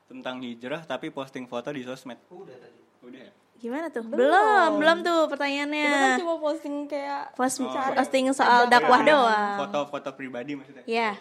[0.08, 2.15] tentang hijrah tapi posting foto di sosmed.
[2.30, 2.80] udah tadi.
[3.04, 3.32] Udah ya?
[3.58, 7.73] gimana tuh belum belum tuh kita kan pertanyaannya cuma posting kayak Post, Oh.
[7.97, 10.86] posting soal dakwah Ya, doang Foto-foto pribadi maksudnya.
[10.86, 11.17] Ya,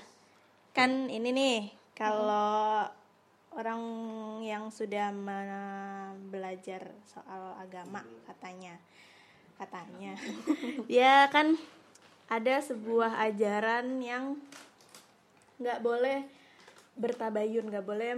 [0.77, 1.57] kan ini nih
[1.97, 2.85] kalau
[3.57, 3.81] orang
[4.45, 5.09] yang sudah
[6.29, 8.77] belajar soal agama katanya,
[9.57, 10.13] katanya,
[10.85, 11.57] dia kan
[12.29, 14.37] ada sebuah ajaran yang
[15.57, 16.29] nggak boleh
[16.97, 18.13] bertabayun nggak boleh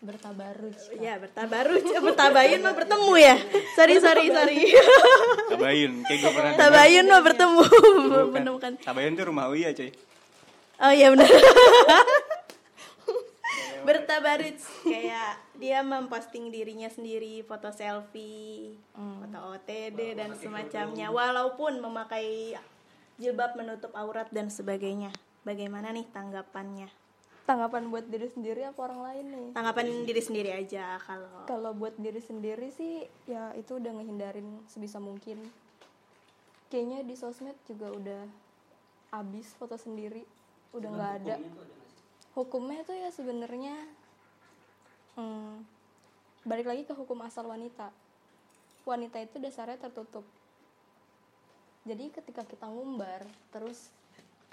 [0.00, 1.84] bertabaruj ya bertabaruj.
[2.08, 3.36] Bertabayun mah bertemu ya.
[3.76, 4.72] Sorry sorry sorry.
[5.52, 7.64] Tabayun, kayak gue pernah tabayun mah bertemu.
[8.08, 8.32] Bukan.
[8.32, 8.72] menemukan.
[8.80, 9.92] Tabayun tuh rumah Uya cuy.
[10.80, 11.28] Oh iya benar
[13.88, 14.56] bertabaruj.
[14.88, 21.12] Kayak dia memposting dirinya sendiri foto selfie foto OTD dan semacamnya.
[21.12, 22.56] walaupun memakai
[23.20, 25.12] jilbab menutup aurat dan sebagainya
[25.44, 26.88] bagaimana nih tanggapannya?
[27.48, 29.48] Tanggapan buat diri sendiri apa orang lain nih?
[29.56, 35.02] Tanggapan diri sendiri aja kalau kalau buat diri sendiri sih ya itu udah ngehindarin sebisa
[35.02, 35.42] mungkin.
[36.70, 38.22] Kayaknya di sosmed juga udah
[39.18, 40.22] abis foto sendiri.
[40.70, 41.36] Udah nggak ada.
[42.30, 43.74] hukumnya tuh ya sebenarnya
[45.18, 45.66] hmm,
[46.46, 47.90] balik lagi ke hukum asal wanita.
[48.86, 50.22] Wanita itu dasarnya tertutup.
[51.82, 53.90] Jadi ketika kita ngumbar terus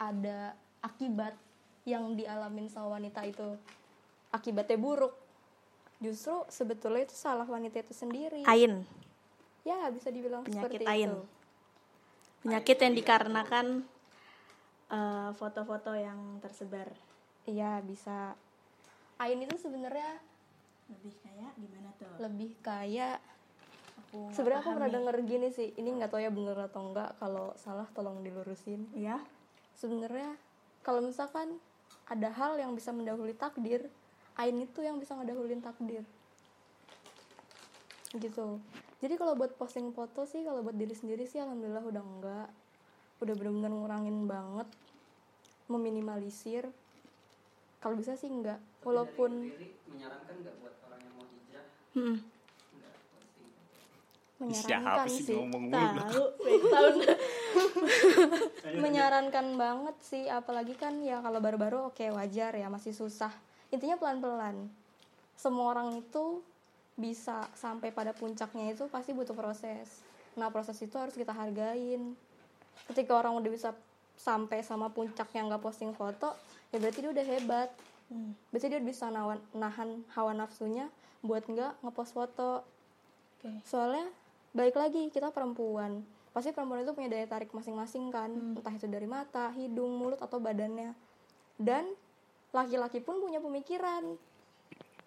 [0.02, 1.34] ada akibat
[1.88, 3.56] yang dialamin sama wanita itu.
[4.30, 5.16] Akibatnya buruk.
[6.04, 8.44] Justru sebetulnya itu salah wanita itu sendiri.
[8.46, 8.86] Ain.
[9.66, 11.10] Ya bisa dibilang Penyakit seperti ain.
[11.10, 11.22] itu.
[12.46, 13.66] Penyakit yang dikarenakan
[14.92, 16.92] eh, foto-foto yang tersebar.
[17.48, 18.36] Iya bisa.
[19.18, 20.22] Ain itu sebenarnya
[20.88, 22.16] lebih kayak gimana tuh?
[22.24, 23.20] lebih kayak
[24.32, 25.74] sebenarnya aku pernah denger gini sih.
[25.76, 28.88] Ini nggak tahu ya bener atau enggak kalau salah tolong dilurusin.
[28.96, 29.20] Ya
[29.76, 30.38] sebenarnya
[30.88, 31.60] kalau misalkan
[32.08, 33.92] ada hal yang bisa mendahului takdir
[34.40, 36.08] ain itu yang bisa ngedahulin takdir.
[38.16, 38.64] Gitu.
[39.04, 42.50] Jadi kalau buat posting foto sih kalau buat diri sendiri sih alhamdulillah udah enggak.
[43.20, 44.72] Udah bener-bener ngurangin banget
[45.68, 46.72] meminimalisir.
[47.84, 49.52] Kalau bisa sih enggak walaupun
[49.92, 51.68] menyarankan buat orang yang mau hijrah?
[52.00, 52.18] Hmm.
[54.38, 55.38] Menyarankan sih sih?
[55.38, 56.26] tahu
[56.74, 56.96] tahun.
[58.78, 63.34] Menyarankan banget sih apalagi kan ya kalau baru-baru oke wajar ya masih susah.
[63.74, 64.70] Intinya pelan-pelan.
[65.34, 66.42] Semua orang itu
[66.98, 70.06] bisa sampai pada puncaknya itu pasti butuh proses.
[70.38, 72.14] Nah proses itu harus kita hargain.
[72.86, 73.70] Ketika orang udah bisa
[74.18, 76.34] sampai sama puncaknya nggak posting foto
[76.74, 77.70] ya berarti dia udah hebat.
[78.08, 78.32] Hmm.
[78.56, 80.88] berarti dia bisa nawan, nahan hawa nafsunya
[81.20, 82.64] buat nggak ngepost foto.
[83.38, 83.52] Oke.
[83.68, 84.08] soalnya
[84.58, 86.02] balik lagi kita perempuan.
[86.34, 88.34] Pasti perempuan itu punya daya tarik masing-masing kan.
[88.58, 90.98] Entah itu dari mata hidung mulut atau badannya.
[91.62, 91.86] Dan
[92.50, 94.18] laki-laki pun punya pemikiran.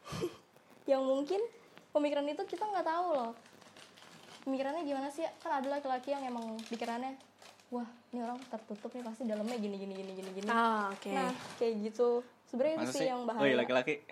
[0.91, 1.41] Yang mungkin
[1.91, 3.33] pemikiran itu kita nggak tahu loh.
[4.47, 5.27] Pemikirannya gimana sih?
[5.43, 7.13] Kan ada laki-laki yang emang pikirannya
[7.71, 10.49] wah ini orang tertutup nih pasti dalamnya gini gini gini gini gini.
[10.51, 11.13] Ah, oke.
[11.13, 12.25] Nah kayak gitu.
[12.51, 13.55] Sebenarnya itu sih yang bahaya.
[13.55, 14.03] laki-laki.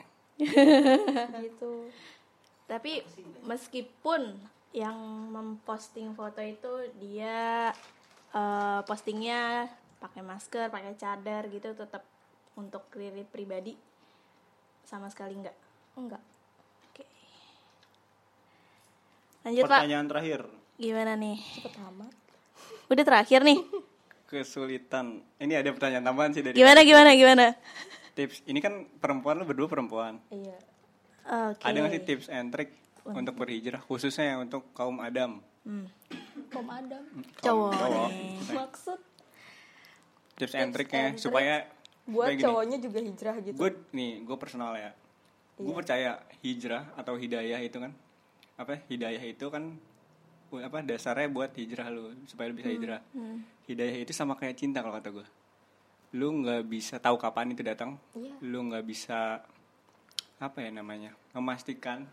[1.42, 1.72] Gitu.
[2.70, 3.02] Tapi
[3.42, 4.38] meskipun
[4.76, 4.96] yang
[5.32, 7.72] memposting foto itu dia
[8.34, 12.04] eh, postingnya pakai masker pakai cadar gitu tetap
[12.54, 13.74] untuk diri pribadi
[14.86, 15.56] sama sekali enggak
[15.98, 16.22] enggak
[16.90, 17.04] oke.
[19.46, 19.78] Lanjut pak.
[19.84, 20.40] Pertanyaan terakhir.
[20.78, 21.36] Gimana nih?
[21.58, 22.14] Cepet amat.
[22.88, 23.58] Udah terakhir nih.
[24.30, 25.24] Kesulitan.
[25.42, 27.46] Ini ada pertanyaan tambahan sih dari gimana gimana gimana?
[28.14, 28.46] Tips.
[28.46, 30.22] Ini kan perempuan lu berdua perempuan.
[30.30, 30.58] Iya.
[31.52, 31.64] Oke.
[31.64, 32.70] Ada nggak sih tips and trick
[33.14, 35.40] Untuk berhijrah Khususnya untuk kaum Adam.
[35.64, 35.84] Hmm,
[36.48, 37.04] kom adam?
[37.38, 38.08] Kaum cowok.
[38.08, 38.98] Nih maksud?
[40.38, 41.68] Tips and and Supaya
[42.08, 42.44] buat kayak gini.
[42.48, 43.56] cowoknya juga hijrah gitu.
[43.56, 44.90] Gue nih gue personal ya.
[45.60, 45.76] Gue Iya.
[45.76, 47.92] percaya hijrah atau hidayah itu kan
[48.56, 49.76] apa hidayah itu kan
[50.48, 53.00] apa dasarnya buat hijrah lu supaya lu bisa hijrah.
[53.68, 55.26] hidayah itu sama kayak cinta kalau kata gue
[56.16, 58.00] lu nggak bisa tahu kapan itu datang.
[58.16, 58.32] Iya.
[58.40, 59.44] lu nggak bisa
[60.38, 62.08] apa ya namanya memastikan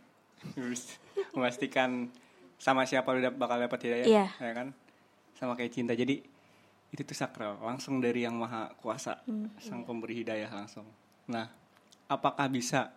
[1.36, 2.10] memastikan
[2.56, 4.26] sama siapa lu bakal dapat hidayah Iya.
[4.40, 4.68] ya kan?
[5.36, 5.94] Sama kayak cinta.
[5.94, 6.24] Jadi
[6.96, 9.20] itu tuh sakral langsung dari yang maha kuasa
[9.60, 10.88] sang pemberi hidayah langsung.
[11.28, 11.52] Nah
[12.08, 12.96] apakah bisa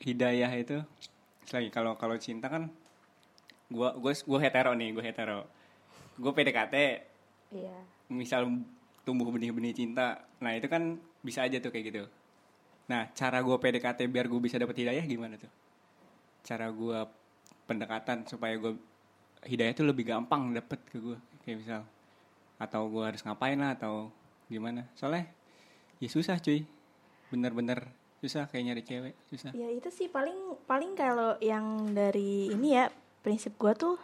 [0.00, 0.80] hidayah itu?
[1.52, 2.72] Lagi kalau kalau cinta kan
[3.68, 5.44] gua gue gue hetero nih gue hetero.
[6.16, 6.74] Gue PDKT
[7.52, 7.76] iya.
[8.08, 8.48] misal
[9.04, 12.04] tumbuh benih-benih cinta nah itu kan bisa aja tuh kayak gitu.
[12.88, 15.52] Nah cara gue PDKT biar gue bisa dapet hidayah gimana tuh
[16.44, 16.98] cara gue
[17.64, 18.76] pendekatan supaya gue
[19.48, 21.82] hidayah itu lebih gampang dapet ke gue kayak misal.
[22.60, 24.12] Atau gue harus ngapain lah atau
[24.46, 24.84] gimana.
[24.94, 25.26] Soalnya
[25.98, 26.68] ya susah cuy.
[27.32, 27.88] Bener-bener
[28.24, 29.52] susah kayak nyari cewek susah.
[29.52, 32.88] Ya itu sih paling paling kalau yang dari ini ya
[33.20, 34.00] prinsip gua tuh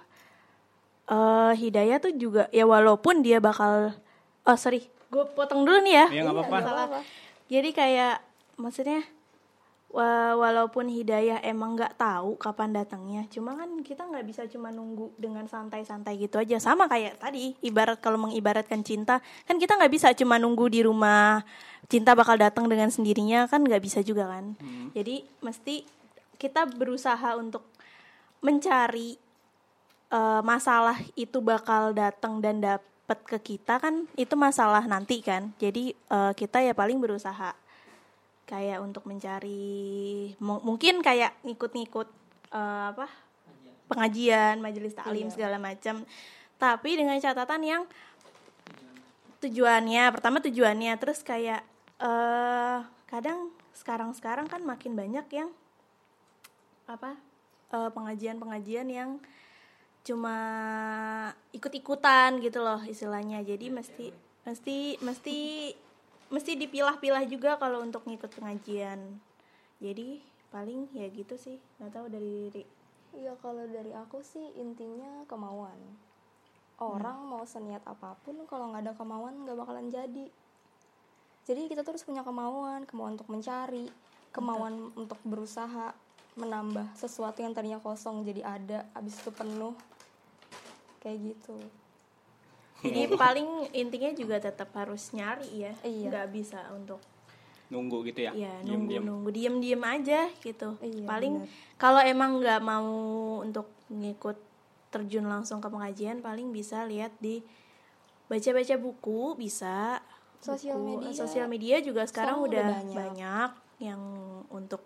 [1.09, 3.97] eh hidayah tuh juga ya walaupun dia bakal
[4.45, 6.07] oh sorry gue potong dulu nih ya.
[6.07, 6.59] Iya, nggak apa-apa.
[6.63, 7.03] salah.
[7.51, 8.15] jadi kayak
[8.61, 9.01] maksudnya
[9.91, 15.51] walaupun hidayah emang nggak tahu kapan datangnya cuma kan kita nggak bisa cuma nunggu dengan
[15.51, 16.63] santai-santai gitu aja.
[16.63, 19.19] Sama kayak tadi ibarat kalau mengibaratkan cinta
[19.51, 21.43] kan kita nggak bisa cuma nunggu di rumah
[21.91, 24.55] cinta bakal datang dengan sendirinya kan nggak bisa juga kan.
[24.95, 25.83] Jadi mesti
[26.39, 27.67] kita berusaha untuk
[28.47, 29.19] mencari
[30.15, 35.51] eh, masalah itu bakal datang dan dapat ke kita kan itu masalah nanti kan.
[35.59, 37.59] Jadi eh, kita ya paling berusaha
[38.51, 42.09] kayak untuk mencari mu- mungkin kayak ngikut-ngikut
[42.51, 43.07] eh, apa
[43.87, 46.03] pengajian majelis taklim segala macam.
[46.59, 47.83] Tapi dengan catatan yang
[49.41, 51.63] tujuannya pertama tujuannya terus kayak
[52.03, 55.49] eh kadang sekarang-sekarang kan makin banyak yang
[56.91, 57.15] apa
[57.71, 59.11] eh, pengajian-pengajian yang
[60.01, 60.37] cuma
[61.55, 63.47] ikut-ikutan gitu loh istilahnya.
[63.47, 64.07] Jadi mesti
[64.45, 65.39] mesti mesti
[66.31, 69.19] mesti dipilah-pilah juga kalau untuk ngikut pengajian
[69.83, 72.65] jadi paling ya gitu sih nggak tahu dari Riri
[73.11, 75.79] Iya kalau dari aku sih intinya kemauan.
[76.79, 80.27] Orang mau seniat apa pun kalau nggak ada kemauan nggak bakalan jadi.
[81.45, 83.91] Jadi kita terus punya kemauan, kemauan untuk mencari,
[84.31, 85.91] kemauan untuk berusaha
[86.39, 89.75] menambah sesuatu yang tadinya kosong jadi ada, abis itu penuh.
[91.03, 91.59] Kayak gitu.
[92.83, 96.09] Jadi paling intinya juga tetap harus nyari ya Iya.
[96.09, 97.01] nggak bisa untuk
[97.67, 99.03] nunggu gitu ya ya Diem, nunggu diem.
[99.05, 101.35] nunggu diem diem aja gitu Iya, paling
[101.77, 102.91] kalau emang nggak mau
[103.41, 104.35] untuk ngikut
[104.89, 107.47] terjun langsung ke pengajian paling bisa lihat di
[108.27, 110.03] baca baca buku bisa
[110.41, 111.13] Sosial Buku- media.
[111.15, 112.97] sosial media juga sekarang, udah, udah banyak.
[112.97, 113.51] banyak.
[113.79, 114.01] yang
[114.49, 114.81] untuk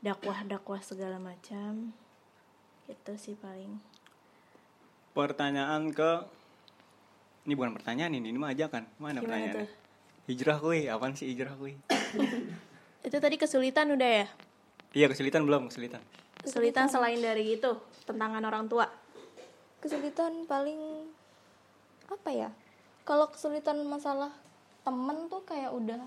[0.00, 1.94] dakwah dakwah segala macam
[2.84, 3.78] gitu sih paling
[5.12, 6.26] pertanyaan ke
[7.44, 8.84] ini bukan pertanyaan ini ini mah ajakan.
[9.00, 9.66] Mana Gimana pertanyaannya.
[9.66, 9.68] tuh?
[10.30, 11.74] hijrah kuy apaan sih hijrah kuy
[13.06, 14.26] itu tadi kesulitan udah ya?
[14.94, 15.98] Iya kesulitan belum kesulitan.
[16.38, 17.72] Kesulitan selain dari itu
[18.06, 18.86] tentangan orang tua?
[19.82, 21.08] Kesulitan paling
[22.06, 22.48] apa ya?
[23.02, 24.30] Kalau kesulitan masalah
[24.86, 26.02] temen tuh kayak udah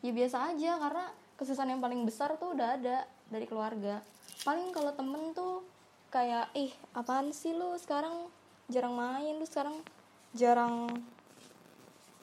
[0.00, 1.04] ya biasa aja karena
[1.36, 4.00] kesusahan yang paling besar tuh udah ada dari keluarga.
[4.46, 5.64] Paling kalau temen tuh
[6.08, 7.76] kayak ih apaan sih lu?
[7.76, 8.30] Sekarang
[8.72, 9.80] jarang main lu sekarang
[10.34, 10.90] jarang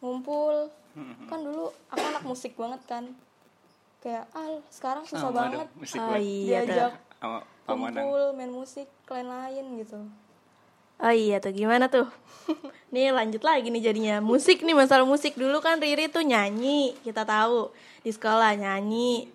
[0.03, 0.69] ngumpul.
[1.31, 3.03] Kan dulu aku anak musik banget kan.
[4.03, 5.67] Kayak ah sekarang susah banget.
[5.67, 6.21] oh banget.
[6.21, 6.93] iya tuh diajak
[7.65, 9.99] kumpul main musik lain-lain gitu.
[11.01, 12.05] Oh iya tuh gimana tuh?
[12.93, 14.21] nih lanjut lagi nih jadinya.
[14.21, 15.33] Musik nih masalah musik.
[15.33, 17.73] Dulu kan Riri tuh nyanyi kita tahu.
[18.05, 19.29] Di sekolah nyanyi.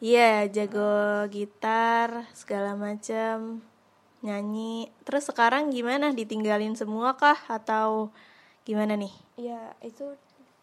[0.00, 3.60] Iya jago gitar segala macam
[4.20, 4.92] nyanyi.
[5.04, 6.12] Terus sekarang gimana?
[6.12, 7.36] Ditinggalin semua kah?
[7.48, 8.12] Atau
[8.64, 9.12] gimana nih?
[9.40, 10.04] Iya itu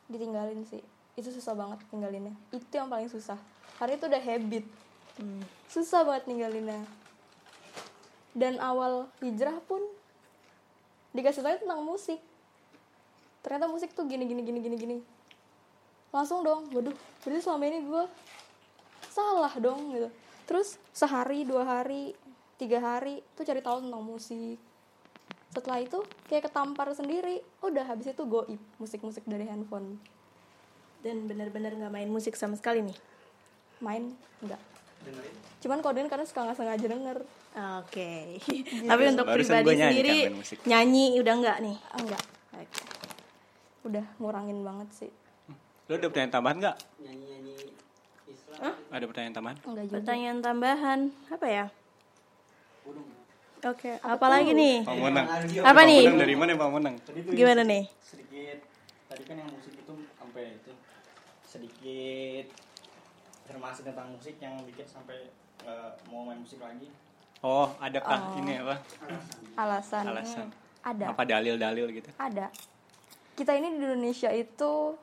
[0.07, 0.81] ditinggalin sih.
[1.17, 3.37] Itu susah banget tinggalinnya itu yang paling susah.
[3.77, 4.65] Karena itu udah habit.
[5.17, 5.41] Hmm.
[5.65, 6.85] susah banget ninggalinnya.
[8.37, 9.81] Dan awal hijrah pun
[11.17, 12.21] dikasih tahu tentang musik.
[13.41, 14.97] Ternyata musik tuh gini gini gini gini gini.
[16.13, 16.93] Langsung dong waduh
[17.25, 18.03] berarti selama ini gue
[19.09, 20.09] salah dong gitu.
[20.45, 22.13] Terus sehari dua hari
[22.57, 24.57] tiga hari tuh cari tahu tentang musik.
[25.53, 27.41] Setelah itu kayak ketampar sendiri.
[27.61, 30.01] Udah habis itu goib musik-musik dari handphone.
[31.05, 32.97] Dan benar-benar nggak main musik sama sekali nih.
[33.77, 34.09] main
[34.41, 34.57] enggak
[35.05, 35.33] dengerin?
[35.61, 37.17] Cuman kalau denger karena suka nggak sengaja denger.
[37.85, 38.41] Oke.
[38.89, 40.17] Tapi untuk Barusan pribadi gua nyanyi kan sendiri
[40.65, 41.77] nyanyi udah nggak nih?
[42.01, 42.23] enggak
[42.57, 42.83] Oke.
[43.85, 45.11] udah ngurangin banget sih.
[45.87, 46.77] Lo ada pertanyaan tambahan nggak?
[47.05, 47.53] Nyanyi nyanyi
[48.27, 48.59] Islam.
[48.65, 48.75] Hah?
[48.89, 49.57] ada pertanyaan tambahan?
[49.61, 49.95] Enggak juga.
[50.01, 51.65] Pertanyaan tambahan apa ya?
[53.65, 54.85] Oke, apalagi nih?
[54.85, 55.25] pamunang
[55.65, 56.01] Apa nih?
[56.13, 56.93] Dari mana tuh
[57.33, 57.83] Gimana nih?
[57.99, 58.57] sedikit
[59.09, 60.71] tadi kan yang musik itu sampai itu
[61.41, 62.45] sedikit
[63.49, 65.33] informasi tentang musik yang bikin sampai
[65.65, 66.85] nggak mau main musik lagi.
[67.41, 68.39] Oh adakah Oh.
[68.45, 68.75] ini apa?
[69.57, 70.03] Alasan.
[70.05, 70.47] Alasan.
[70.85, 71.11] ada.
[71.11, 72.09] Apa dalil-dalil gitu?
[72.15, 72.53] Ada.
[73.33, 74.93] Kita ini di Indonesia itu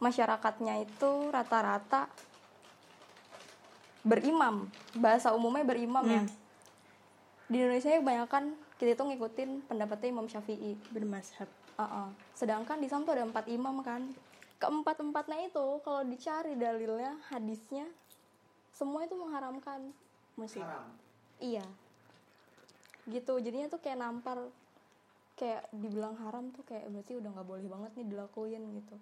[0.00, 2.08] masyarakatnya itu rata-rata
[4.02, 4.72] berimam.
[4.96, 6.24] Bahasa umumnya berimam ya
[7.48, 8.44] di Indonesia kebanyakan
[8.76, 11.48] kita itu ngikutin pendapatnya Imam Syafi'i Bermazhab.
[11.80, 12.12] Uh-uh.
[12.36, 14.04] Sedangkan di Islam tuh ada empat imam kan.
[14.58, 17.86] Keempat empatnya itu kalau dicari dalilnya, hadisnya,
[18.74, 19.90] semua itu mengharamkan
[20.38, 20.62] Musik.
[20.62, 20.86] haram
[21.42, 21.66] Iya.
[23.06, 23.32] Gitu.
[23.42, 24.38] Jadinya tuh kayak nampar
[25.38, 28.96] kayak dibilang haram tuh kayak berarti udah nggak boleh banget nih dilakuin gitu.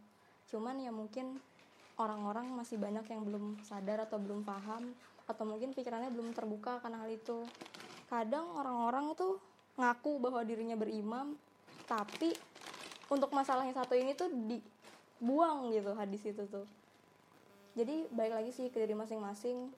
[0.52, 1.40] Cuman ya mungkin
[1.96, 4.92] orang-orang masih banyak yang belum sadar atau belum paham
[5.26, 7.42] atau mungkin pikirannya belum terbuka karena hal itu.
[8.06, 9.42] Kadang orang-orang tuh
[9.76, 11.36] ngaku bahwa dirinya berimam
[11.86, 12.32] tapi
[13.06, 16.66] untuk masalah yang satu ini tuh dibuang gitu hadis itu tuh.
[17.76, 19.68] jadi baik lagi sih ke diri masing-masing.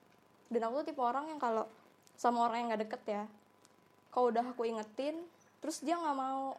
[0.48, 1.66] Dan aku tuh tipe orang yang kalau
[2.14, 3.24] sama orang yang nggak deket ya
[4.12, 5.14] kalau udah aku ingetin
[5.62, 6.58] terus dia nggak mau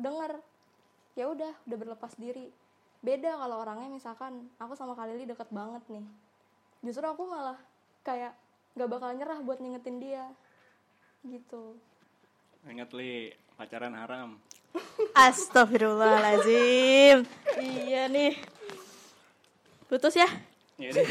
[0.00, 0.42] denger
[1.14, 2.48] ya udah udah berlepas diri.
[3.00, 6.04] Beda kalau orangnya misalkan aku sama Kalili deket banget nih.
[6.82, 7.58] Justru aku malah
[8.02, 8.32] kayak
[8.74, 10.24] nggak bakal nyerah buat ngingetin dia
[11.24, 11.80] gitu
[12.68, 14.36] Ingat li, pacaran haram.
[15.16, 17.24] Astagfirullahaladzim.
[17.56, 18.36] iya nih.
[19.88, 20.28] Putus ya?
[20.76, 21.08] Ya deh.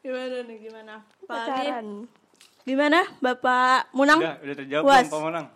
[0.00, 1.04] Gimana nih gimana?
[1.28, 2.08] Pak pacaran
[2.64, 4.24] Gimana Bapak Munang?
[4.24, 5.52] Udah, udah terjawab belum Pak Monang?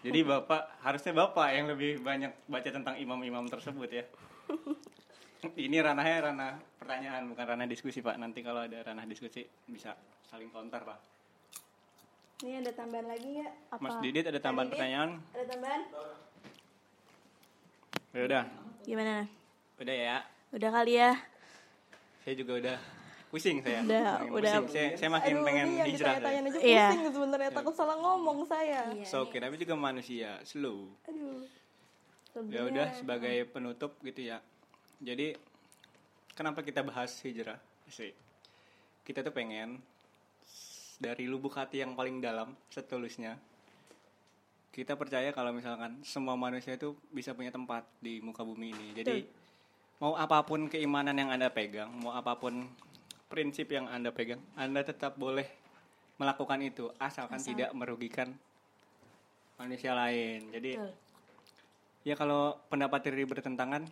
[0.00, 4.08] Jadi Bapak, harusnya Bapak yang lebih banyak baca tentang imam-imam tersebut ya.
[5.54, 8.16] Ini ranahnya ranah pertanyaan, bukan ranah diskusi Pak.
[8.16, 9.94] Nanti kalau ada ranah diskusi bisa
[10.26, 10.98] saling counter Pak.
[12.38, 15.10] ini ada tambahan lagi nggak apa Mas Didit ada tambahan pertanyaan?
[15.32, 15.80] ada tambahan
[18.12, 18.44] Ya udah,
[18.82, 19.24] Gimana?
[19.76, 20.16] udah ya.
[20.52, 21.16] Udah kali ya?
[22.20, 22.76] Saya juga udah
[23.28, 23.80] pusing saya.
[23.82, 24.52] Udah, Makin udah.
[24.58, 24.68] pusing.
[24.68, 26.12] Saya, saya makin Aduh, pengen ini yang hijrah.
[26.14, 26.28] saya.
[26.28, 26.86] aja Iya.
[26.86, 30.92] pusing sebenarnya takut salah ngomong saya So, oke, tapi juga manusia, slow.
[31.04, 31.40] aduh
[32.52, 34.44] Ya udah sebagai penutup gitu ya.
[35.00, 35.36] Jadi
[36.32, 37.60] kenapa kita bahas hijrah?
[37.88, 38.12] Sih.
[39.06, 39.78] Kita tuh pengen
[40.96, 43.36] dari lubuk hati yang paling dalam, setulusnya.
[44.72, 48.88] Kita percaya kalau misalkan semua manusia itu bisa punya tempat di muka bumi ini.
[48.92, 49.24] Jadi
[50.00, 52.68] mau apa pun keimanan yang Anda pegang, mau apa pun
[53.32, 55.48] prinsip yang Anda pegang, Anda tetap boleh
[56.16, 58.36] melakukan itu asalkan tidak merugikan
[59.56, 60.52] manusia lain.
[60.52, 60.92] Jadi Betul.
[62.06, 63.82] Ya kalau pendapat diri bertentangan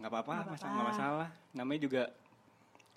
[0.00, 1.28] nggak apa-apa, masa nggak masalah.
[1.52, 2.02] Namanya juga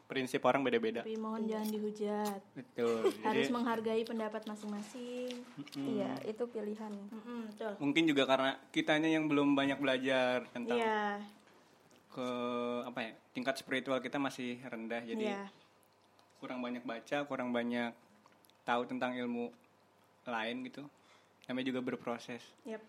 [0.04, 1.02] prinsip orang beda-beda.
[1.02, 2.40] Tapi mohon jangan dihujat.
[2.54, 3.02] Betul.
[3.26, 5.32] Harus Jadi menghargai pendapat masing-masing.
[5.76, 7.72] iya itu pilihan Mm-mm, betul.
[7.80, 11.24] mungkin juga karena kitanya yang belum banyak belajar tentang Iya.
[12.14, 12.30] ke
[12.86, 15.02] apa ya tingkat spiritual kita masih rendah.
[15.02, 15.50] Jadi Iya.
[16.38, 17.92] kurang banyak baca, kurang banyak
[18.64, 19.50] tahu tentang ilmu
[20.24, 20.86] lain gitu.
[21.50, 22.44] Namanya juga berproses.
[22.64, 22.80] Yap.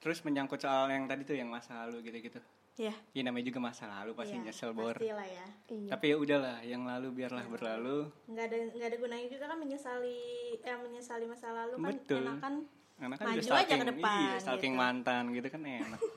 [0.00, 2.40] Terus menyangkut soal yang tadi tuh yang masa lalu gitu-gitu.
[2.74, 2.94] Iya.
[3.12, 4.94] Ya namanya juga masa lalu pasti Iya, nyesel bor.
[4.94, 5.46] Pastilah ya.
[5.68, 8.08] iya Tapi ya udahlah, yang lalu biarlah berlalu.
[8.26, 10.18] nggak ada nggak ada gunanya juga kan menyesali
[10.56, 12.22] eh menyesali masa lalu kan Betul.
[12.24, 12.54] enakan
[12.94, 14.82] Karena kan Maju juga aja ke depan, iya, stalking gitu.
[14.82, 16.00] mantan gitu kan enak.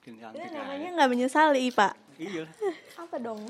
[0.00, 0.16] Itu
[0.50, 2.44] namanya nggak menyesali pak Iya.
[2.96, 3.40] apa dong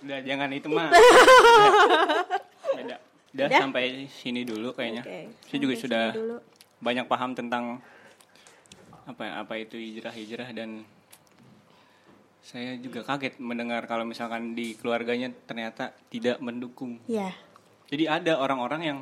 [0.00, 0.88] Udah jangan itu mah.
[2.72, 2.96] Beda.
[3.32, 3.60] Udah Udah?
[3.60, 5.00] sampai sini dulu kayaknya.
[5.00, 6.36] Oke, Saya juga sudah dulu.
[6.78, 7.78] banyak paham tentang
[9.02, 10.86] apa ya, apa itu hijrah-hijrah dan
[12.42, 16.98] saya juga kaget mendengar kalau misalkan di keluarganya ternyata tidak mendukung.
[17.06, 17.30] ya
[17.86, 18.98] Jadi ada orang-orang yang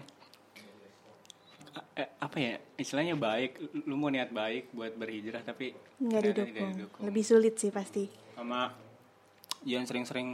[1.94, 6.70] eh, apa ya istilahnya baik, lu mau niat baik buat berhijrah tapi nggak didukung.
[6.74, 7.03] didukung.
[7.07, 8.72] lebih sulit sih pasti sama
[9.62, 10.28] jangan sering-sering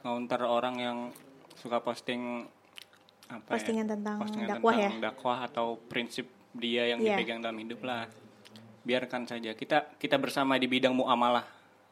[0.00, 0.98] counter orang yang
[1.56, 2.44] suka posting
[3.26, 5.02] apa Postingan ya, tentang postingan dakwah tentang ya?
[5.02, 7.14] dakwah atau prinsip dia yang Iya.
[7.16, 8.06] dipegang dalam hidup lah
[8.84, 9.52] biarkan saja.
[9.54, 11.44] Kita kita bersama di bidang muamalah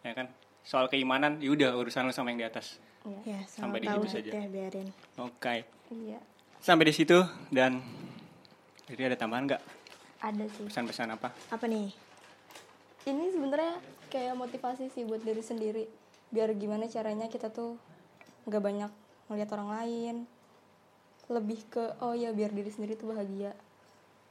[0.03, 0.29] ya kan?
[0.65, 2.77] Soal keimanan yaudah urusan lu sama yang di atas.
[3.25, 4.31] Ya Sampai di situ saja.
[4.49, 4.89] biarin.
[5.17, 5.65] Oke.
[5.89, 6.21] Iya.
[6.61, 7.19] Sampai di situ
[7.49, 7.81] dan
[8.89, 9.63] jadi ada tambahan nggak?
[10.19, 10.65] Ada sih.
[10.69, 11.33] Pesan-pesan apa?
[11.49, 11.95] Apa nih?
[13.09, 13.81] Ini sebenarnya
[14.13, 15.85] kayak motivasi sih buat diri sendiri.
[16.29, 17.81] Biar gimana caranya kita tuh
[18.45, 18.93] nggak banyak
[19.33, 20.17] melihat orang lain.
[21.29, 23.57] Lebih ke oh ya biar diri sendiri tuh bahagia.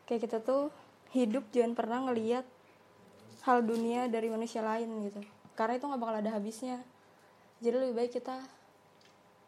[0.05, 0.69] Kayak kita tuh
[1.15, 2.43] hidup jangan pernah ngelihat
[3.47, 5.23] hal dunia dari manusia lain gitu.
[5.55, 6.83] Karena itu nggak bakal ada habisnya.
[7.63, 8.37] Jadi lebih baik kita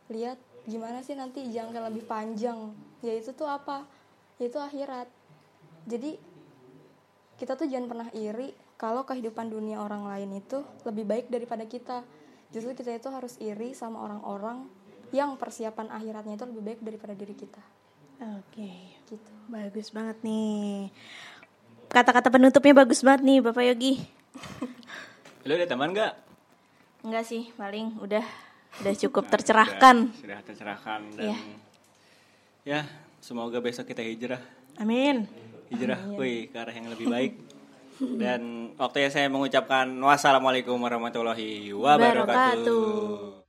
[0.10, 2.72] lihat gimana sih nanti jangka lebih panjang.
[3.03, 3.84] Yaitu tuh apa?
[4.39, 5.12] Yaitu akhirat.
[5.84, 6.16] Jadi
[7.36, 12.07] kita tuh jangan pernah iri kalau kehidupan dunia orang lain itu lebih baik daripada kita.
[12.49, 14.66] Justru kita itu harus iri sama orang-orang
[15.12, 17.62] yang persiapan akhiratnya itu lebih baik daripada diri kita.
[18.39, 18.95] Oke.
[19.05, 19.32] Gitu.
[19.51, 20.89] Bagus banget nih
[21.90, 23.94] kata-kata penutupnya bagus banget nih bapak Yogi.
[25.46, 26.14] Lu ada tambahan nggak?
[27.04, 28.24] Enggak sih paling udah
[28.86, 30.14] udah cukup tercerahkan.
[30.14, 31.38] Sudah, sudah tercerahkan dan Iya.
[32.64, 32.80] ya
[33.20, 34.42] semoga besok kita hijrah.
[34.78, 35.26] Amin.
[35.74, 37.34] Hijrah wih ke arah yang lebih baik.
[38.00, 42.24] Dan waktunya saya mengucapkan wassalamualaikum warahmatullahi wabarakatuh.
[42.24, 43.49] Wabarakatuh.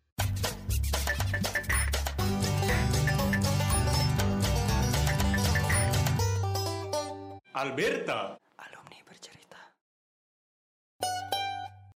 [7.60, 8.38] Alberta.